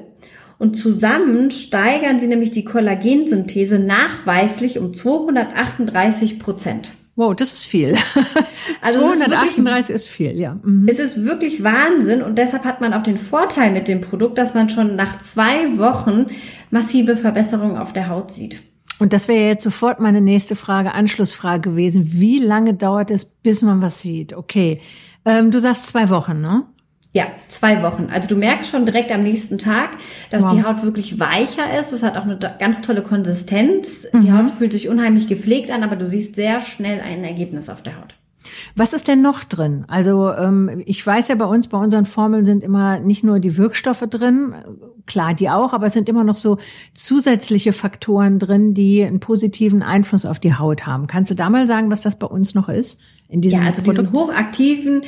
und 0.58 0.74
zusammen 0.74 1.50
steigern 1.52 2.18
sie 2.18 2.26
nämlich 2.26 2.50
die 2.50 2.64
Kollagensynthese 2.64 3.78
nachweislich 3.78 4.78
um 4.78 4.92
238 4.92 6.38
Prozent. 6.38 6.90
Wow, 7.18 7.34
das 7.34 7.52
ist 7.52 7.66
viel. 7.66 7.96
Also 8.80 9.00
238 9.00 9.94
ist, 9.94 10.02
ist 10.02 10.08
viel, 10.08 10.38
ja. 10.38 10.56
Mhm. 10.62 10.86
Es 10.88 11.00
ist 11.00 11.24
wirklich 11.24 11.64
Wahnsinn 11.64 12.22
und 12.22 12.38
deshalb 12.38 12.64
hat 12.64 12.80
man 12.80 12.94
auch 12.94 13.02
den 13.02 13.16
Vorteil 13.16 13.72
mit 13.72 13.88
dem 13.88 14.00
Produkt, 14.00 14.38
dass 14.38 14.54
man 14.54 14.68
schon 14.68 14.94
nach 14.94 15.18
zwei 15.18 15.76
Wochen 15.78 16.26
massive 16.70 17.16
Verbesserungen 17.16 17.76
auf 17.76 17.92
der 17.92 18.08
Haut 18.08 18.30
sieht. 18.30 18.62
Und 19.00 19.12
das 19.12 19.26
wäre 19.26 19.48
jetzt 19.48 19.64
sofort 19.64 19.98
meine 19.98 20.20
nächste 20.20 20.54
Frage, 20.54 20.94
Anschlussfrage 20.94 21.70
gewesen. 21.70 22.12
Wie 22.12 22.38
lange 22.38 22.74
dauert 22.74 23.10
es, 23.10 23.24
bis 23.24 23.62
man 23.62 23.82
was 23.82 24.00
sieht? 24.00 24.34
Okay, 24.34 24.80
ähm, 25.24 25.50
du 25.50 25.60
sagst 25.60 25.88
zwei 25.88 26.10
Wochen, 26.10 26.40
ne? 26.40 26.66
Ja, 27.12 27.26
zwei 27.48 27.82
Wochen. 27.82 28.08
Also 28.12 28.28
du 28.28 28.36
merkst 28.36 28.70
schon 28.70 28.84
direkt 28.84 29.10
am 29.10 29.22
nächsten 29.22 29.56
Tag, 29.56 29.90
dass 30.30 30.42
wow. 30.42 30.52
die 30.52 30.62
Haut 30.62 30.82
wirklich 30.82 31.18
weicher 31.18 31.78
ist. 31.78 31.92
Es 31.92 32.02
hat 32.02 32.18
auch 32.18 32.24
eine 32.24 32.38
ganz 32.58 32.82
tolle 32.82 33.02
Konsistenz. 33.02 34.06
Mhm. 34.12 34.20
Die 34.20 34.32
Haut 34.32 34.50
fühlt 34.50 34.72
sich 34.72 34.88
unheimlich 34.88 35.26
gepflegt 35.26 35.70
an, 35.70 35.82
aber 35.82 35.96
du 35.96 36.06
siehst 36.06 36.36
sehr 36.36 36.60
schnell 36.60 37.00
ein 37.00 37.24
Ergebnis 37.24 37.70
auf 37.70 37.82
der 37.82 37.96
Haut. 37.96 38.14
Was 38.76 38.92
ist 38.92 39.08
denn 39.08 39.22
noch 39.22 39.44
drin? 39.44 39.84
Also 39.88 40.32
ähm, 40.32 40.82
ich 40.86 41.04
weiß 41.04 41.28
ja 41.28 41.34
bei 41.34 41.44
uns, 41.44 41.68
bei 41.68 41.78
unseren 41.78 42.04
Formeln 42.04 42.44
sind 42.44 42.62
immer 42.62 42.98
nicht 42.98 43.24
nur 43.24 43.40
die 43.40 43.56
Wirkstoffe 43.56 44.04
drin, 44.08 44.54
klar 45.06 45.34
die 45.34 45.50
auch, 45.50 45.72
aber 45.72 45.86
es 45.86 45.94
sind 45.94 46.08
immer 46.08 46.24
noch 46.24 46.36
so 46.36 46.58
zusätzliche 46.94 47.72
Faktoren 47.72 48.38
drin, 48.38 48.74
die 48.74 49.02
einen 49.02 49.20
positiven 49.20 49.82
Einfluss 49.82 50.24
auf 50.24 50.38
die 50.38 50.54
Haut 50.54 50.86
haben. 50.86 51.06
Kannst 51.06 51.30
du 51.30 51.34
da 51.34 51.50
mal 51.50 51.66
sagen, 51.66 51.90
was 51.90 52.02
das 52.02 52.18
bei 52.18 52.26
uns 52.26 52.54
noch 52.54 52.68
ist? 52.68 53.00
In 53.28 53.40
diesem 53.40 53.60
ja, 53.60 53.66
also 53.66 53.82
Produkt? 53.82 54.08
diesen 54.08 54.12
hochaktiven 54.12 55.02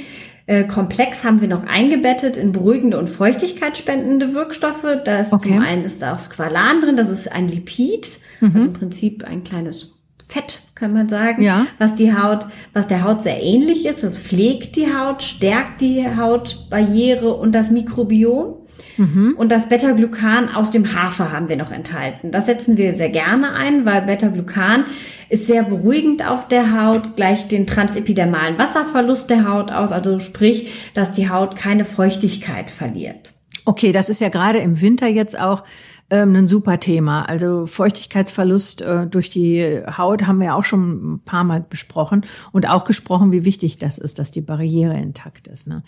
äh, 0.50 0.64
Komplex 0.64 1.22
haben 1.22 1.40
wir 1.40 1.46
noch 1.46 1.62
eingebettet 1.64 2.36
in 2.36 2.50
beruhigende 2.50 2.98
und 2.98 3.08
feuchtigkeitsspendende 3.08 4.34
Wirkstoffe. 4.34 4.84
Da 5.04 5.20
ist 5.20 5.32
okay. 5.32 5.50
zum 5.50 5.60
einen 5.60 5.84
ist 5.84 6.02
da 6.02 6.12
auch 6.12 6.18
Squalan 6.18 6.80
drin, 6.80 6.96
das 6.96 7.08
ist 7.08 7.30
ein 7.30 7.46
Lipid, 7.46 8.18
mhm. 8.40 8.56
also 8.56 8.66
im 8.66 8.72
Prinzip 8.72 9.22
ein 9.22 9.44
kleines 9.44 9.92
Fett, 10.26 10.62
kann 10.80 10.94
man 10.94 11.08
sagen, 11.08 11.42
ja. 11.42 11.66
was 11.78 11.94
die 11.94 12.14
Haut, 12.14 12.46
was 12.72 12.88
der 12.88 13.04
Haut 13.04 13.22
sehr 13.22 13.42
ähnlich 13.42 13.84
ist. 13.86 14.02
Es 14.02 14.18
pflegt 14.18 14.76
die 14.76 14.92
Haut, 14.92 15.22
stärkt 15.22 15.82
die 15.82 16.06
Hautbarriere 16.16 17.34
und 17.34 17.52
das 17.52 17.70
Mikrobiom. 17.70 18.56
Mhm. 18.96 19.34
Und 19.36 19.52
das 19.52 19.68
Beta-Glucan 19.68 20.48
aus 20.48 20.70
dem 20.70 20.94
Hafer 20.94 21.32
haben 21.32 21.50
wir 21.50 21.56
noch 21.56 21.70
enthalten. 21.70 22.30
Das 22.30 22.46
setzen 22.46 22.78
wir 22.78 22.94
sehr 22.94 23.10
gerne 23.10 23.52
ein, 23.52 23.84
weil 23.84 24.02
Beta-Glucan 24.02 24.84
ist 25.28 25.46
sehr 25.46 25.64
beruhigend 25.64 26.26
auf 26.26 26.48
der 26.48 26.72
Haut, 26.82 27.14
gleicht 27.14 27.52
den 27.52 27.66
transepidermalen 27.66 28.58
Wasserverlust 28.58 29.28
der 29.28 29.46
Haut 29.46 29.72
aus, 29.72 29.92
also 29.92 30.18
sprich, 30.18 30.90
dass 30.94 31.12
die 31.12 31.28
Haut 31.28 31.56
keine 31.56 31.84
Feuchtigkeit 31.84 32.70
verliert. 32.70 33.34
Okay, 33.70 33.92
das 33.92 34.08
ist 34.08 34.20
ja 34.20 34.30
gerade 34.30 34.58
im 34.58 34.80
Winter 34.80 35.06
jetzt 35.06 35.38
auch 35.38 35.62
ähm, 36.10 36.34
ein 36.34 36.48
super 36.48 36.80
Thema. 36.80 37.22
Also 37.22 37.66
Feuchtigkeitsverlust 37.66 38.82
äh, 38.82 39.06
durch 39.06 39.30
die 39.30 39.80
Haut 39.96 40.26
haben 40.26 40.40
wir 40.40 40.56
auch 40.56 40.64
schon 40.64 41.14
ein 41.14 41.20
paar 41.24 41.44
Mal 41.44 41.64
besprochen 41.70 42.24
und 42.50 42.68
auch 42.68 42.82
gesprochen, 42.82 43.30
wie 43.30 43.44
wichtig 43.44 43.76
das 43.76 43.98
ist, 43.98 44.18
dass 44.18 44.32
die 44.32 44.40
Barriere 44.40 44.98
intakt 44.98 45.46
ist. 45.46 45.68
Ne? 45.68 45.84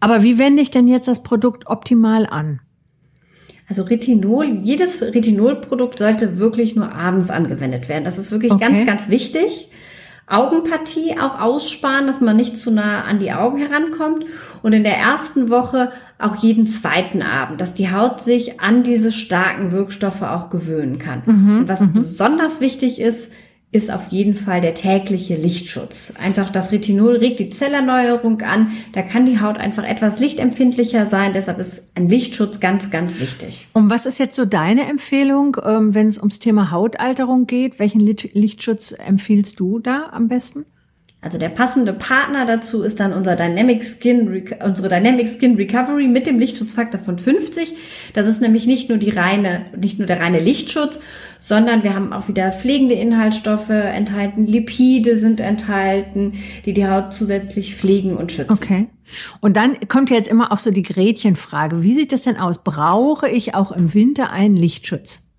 Aber 0.00 0.22
wie 0.22 0.38
wende 0.38 0.62
ich 0.62 0.70
denn 0.70 0.88
jetzt 0.88 1.06
das 1.06 1.22
Produkt 1.22 1.66
optimal 1.66 2.24
an? 2.24 2.60
Also 3.68 3.82
Retinol, 3.82 4.60
jedes 4.62 5.02
Retinolprodukt 5.02 5.98
sollte 5.98 6.38
wirklich 6.38 6.76
nur 6.76 6.94
abends 6.94 7.28
angewendet 7.28 7.90
werden. 7.90 8.04
Das 8.04 8.16
ist 8.16 8.30
wirklich 8.32 8.52
Okay. 8.52 8.64
ganz, 8.64 8.86
ganz 8.86 9.10
wichtig. 9.10 9.68
Augenpartie 10.30 11.16
auch 11.18 11.40
aussparen, 11.40 12.06
dass 12.06 12.20
man 12.20 12.36
nicht 12.36 12.56
zu 12.56 12.70
nah 12.70 13.04
an 13.04 13.18
die 13.18 13.32
Augen 13.32 13.58
herankommt. 13.58 14.24
Und 14.62 14.72
in 14.72 14.84
der 14.84 14.96
ersten 14.96 15.50
Woche 15.50 15.90
auch 16.18 16.36
jeden 16.36 16.66
zweiten 16.66 17.22
Abend, 17.22 17.60
dass 17.60 17.74
die 17.74 17.90
Haut 17.92 18.20
sich 18.20 18.60
an 18.60 18.82
diese 18.82 19.12
starken 19.12 19.72
Wirkstoffe 19.72 20.22
auch 20.22 20.50
gewöhnen 20.50 20.98
kann. 20.98 21.22
Und 21.60 21.68
was 21.68 21.80
besonders 21.92 22.60
wichtig 22.60 23.00
ist, 23.00 23.32
ist 23.70 23.90
auf 23.92 24.08
jeden 24.08 24.34
Fall 24.34 24.62
der 24.62 24.74
tägliche 24.74 25.36
Lichtschutz. 25.36 26.14
Einfach 26.24 26.50
das 26.50 26.72
Retinol 26.72 27.16
regt 27.16 27.38
die 27.38 27.50
Zellerneuerung 27.50 28.40
an. 28.40 28.72
Da 28.92 29.02
kann 29.02 29.26
die 29.26 29.40
Haut 29.40 29.58
einfach 29.58 29.84
etwas 29.84 30.20
lichtempfindlicher 30.20 31.10
sein. 31.10 31.34
Deshalb 31.34 31.58
ist 31.58 31.90
ein 31.94 32.08
Lichtschutz 32.08 32.60
ganz, 32.60 32.90
ganz 32.90 33.20
wichtig. 33.20 33.66
Und 33.74 33.90
was 33.90 34.06
ist 34.06 34.18
jetzt 34.18 34.36
so 34.36 34.46
deine 34.46 34.86
Empfehlung, 34.88 35.58
ähm, 35.62 35.94
wenn 35.94 36.06
es 36.06 36.18
ums 36.18 36.38
Thema 36.38 36.70
Hautalterung 36.70 37.46
geht? 37.46 37.78
Welchen 37.78 38.00
Licht- 38.00 38.30
Lichtschutz 38.32 38.92
empfiehlst 38.92 39.60
du 39.60 39.80
da 39.80 40.08
am 40.12 40.28
besten? 40.28 40.64
Also 41.20 41.36
der 41.36 41.48
passende 41.48 41.92
Partner 41.92 42.46
dazu 42.46 42.82
ist 42.82 43.00
dann 43.00 43.12
unser 43.12 43.34
Dynamic 43.34 43.84
Skin, 43.84 44.44
unsere 44.64 44.88
Dynamic 44.88 45.28
Skin 45.28 45.56
Recovery 45.56 46.06
mit 46.06 46.28
dem 46.28 46.38
Lichtschutzfaktor 46.38 47.00
von 47.00 47.18
50. 47.18 47.74
Das 48.14 48.28
ist 48.28 48.40
nämlich 48.40 48.68
nicht 48.68 48.88
nur 48.88 48.98
die 48.98 49.10
reine, 49.10 49.66
nicht 49.76 49.98
nur 49.98 50.06
der 50.06 50.20
reine 50.20 50.38
Lichtschutz, 50.38 51.00
sondern 51.40 51.82
wir 51.82 51.94
haben 51.94 52.12
auch 52.12 52.28
wieder 52.28 52.52
pflegende 52.52 52.94
Inhaltsstoffe 52.94 53.70
enthalten, 53.70 54.46
Lipide 54.46 55.16
sind 55.16 55.40
enthalten, 55.40 56.34
die 56.66 56.72
die 56.72 56.86
Haut 56.86 57.12
zusätzlich 57.12 57.74
pflegen 57.74 58.16
und 58.16 58.30
schützen. 58.30 58.52
Okay. 58.52 58.86
Und 59.40 59.56
dann 59.56 59.76
kommt 59.88 60.10
ja 60.10 60.16
jetzt 60.16 60.30
immer 60.30 60.52
auch 60.52 60.58
so 60.58 60.70
die 60.70 60.82
Gretchenfrage. 60.82 61.82
Wie 61.82 61.94
sieht 61.94 62.12
das 62.12 62.22
denn 62.22 62.36
aus? 62.36 62.62
Brauche 62.62 63.28
ich 63.28 63.56
auch 63.56 63.72
im 63.72 63.92
Winter 63.92 64.30
einen 64.30 64.56
Lichtschutz? 64.56 65.30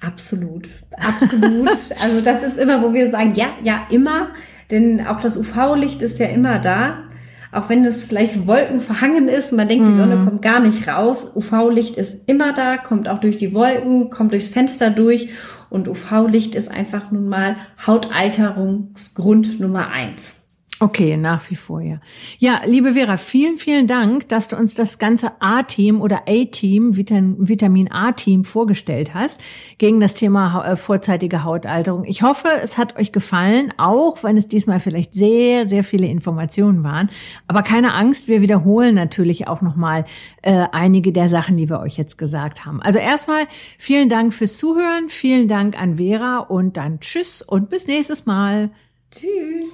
Absolut, 0.00 0.68
absolut. 0.96 1.68
also 2.02 2.24
das 2.24 2.42
ist 2.42 2.58
immer, 2.58 2.82
wo 2.82 2.92
wir 2.92 3.10
sagen, 3.10 3.34
ja, 3.34 3.48
ja, 3.62 3.86
immer, 3.90 4.30
denn 4.70 5.06
auch 5.06 5.20
das 5.20 5.36
UV-Licht 5.36 6.02
ist 6.02 6.18
ja 6.18 6.26
immer 6.26 6.58
da. 6.58 7.04
Auch 7.50 7.70
wenn 7.70 7.84
es 7.84 8.04
vielleicht 8.04 8.46
wolkenverhangen 8.46 9.26
ist, 9.26 9.52
man 9.52 9.68
denkt, 9.68 9.88
die 9.88 9.96
Sonne 9.96 10.22
kommt 10.22 10.42
gar 10.42 10.60
nicht 10.60 10.86
raus. 10.86 11.32
UV-Licht 11.34 11.96
ist 11.96 12.28
immer 12.28 12.52
da, 12.52 12.76
kommt 12.76 13.08
auch 13.08 13.20
durch 13.20 13.38
die 13.38 13.54
Wolken, 13.54 14.10
kommt 14.10 14.32
durchs 14.32 14.48
Fenster 14.48 14.90
durch. 14.90 15.30
Und 15.70 15.88
UV-Licht 15.88 16.54
ist 16.54 16.70
einfach 16.70 17.10
nun 17.10 17.28
mal 17.28 17.56
Hautalterungsgrund 17.86 19.60
Nummer 19.60 19.88
eins. 19.88 20.37
Okay, 20.80 21.16
nach 21.16 21.50
wie 21.50 21.56
vor, 21.56 21.80
ja. 21.80 21.98
Ja, 22.38 22.60
liebe 22.64 22.92
Vera, 22.92 23.16
vielen, 23.16 23.58
vielen 23.58 23.88
Dank, 23.88 24.28
dass 24.28 24.46
du 24.46 24.56
uns 24.56 24.76
das 24.76 25.00
ganze 25.00 25.32
A-Team 25.40 26.00
oder 26.00 26.22
A-Team, 26.28 26.96
Vitam 26.96 27.34
Vitamin 27.36 27.90
A-Team 27.90 28.44
vorgestellt 28.44 29.12
hast 29.12 29.40
gegen 29.78 29.98
das 29.98 30.14
Thema 30.14 30.64
äh, 30.64 30.76
vorzeitige 30.76 31.42
Hautalterung. 31.42 32.04
Ich 32.04 32.22
hoffe, 32.22 32.46
es 32.62 32.78
hat 32.78 32.96
euch 32.96 33.10
gefallen, 33.10 33.74
auch 33.76 34.22
wenn 34.22 34.36
es 34.36 34.46
diesmal 34.46 34.78
vielleicht 34.78 35.14
sehr, 35.14 35.66
sehr 35.66 35.82
viele 35.82 36.06
Informationen 36.06 36.84
waren. 36.84 37.10
Aber 37.48 37.62
keine 37.62 37.94
Angst, 37.94 38.28
wir 38.28 38.40
wiederholen 38.40 38.94
natürlich 38.94 39.48
auch 39.48 39.62
nochmal 39.62 40.04
äh, 40.42 40.68
einige 40.70 41.12
der 41.12 41.28
Sachen, 41.28 41.56
die 41.56 41.68
wir 41.68 41.80
euch 41.80 41.98
jetzt 41.98 42.18
gesagt 42.18 42.66
haben. 42.66 42.80
Also 42.82 43.00
erstmal 43.00 43.46
vielen 43.78 44.08
Dank 44.08 44.32
fürs 44.32 44.56
Zuhören, 44.56 45.08
vielen 45.08 45.48
Dank 45.48 45.76
an 45.76 45.96
Vera 45.96 46.38
und 46.38 46.76
dann 46.76 47.00
tschüss 47.00 47.42
und 47.42 47.68
bis 47.68 47.88
nächstes 47.88 48.26
Mal. 48.26 48.70
Tschüss. 49.10 49.72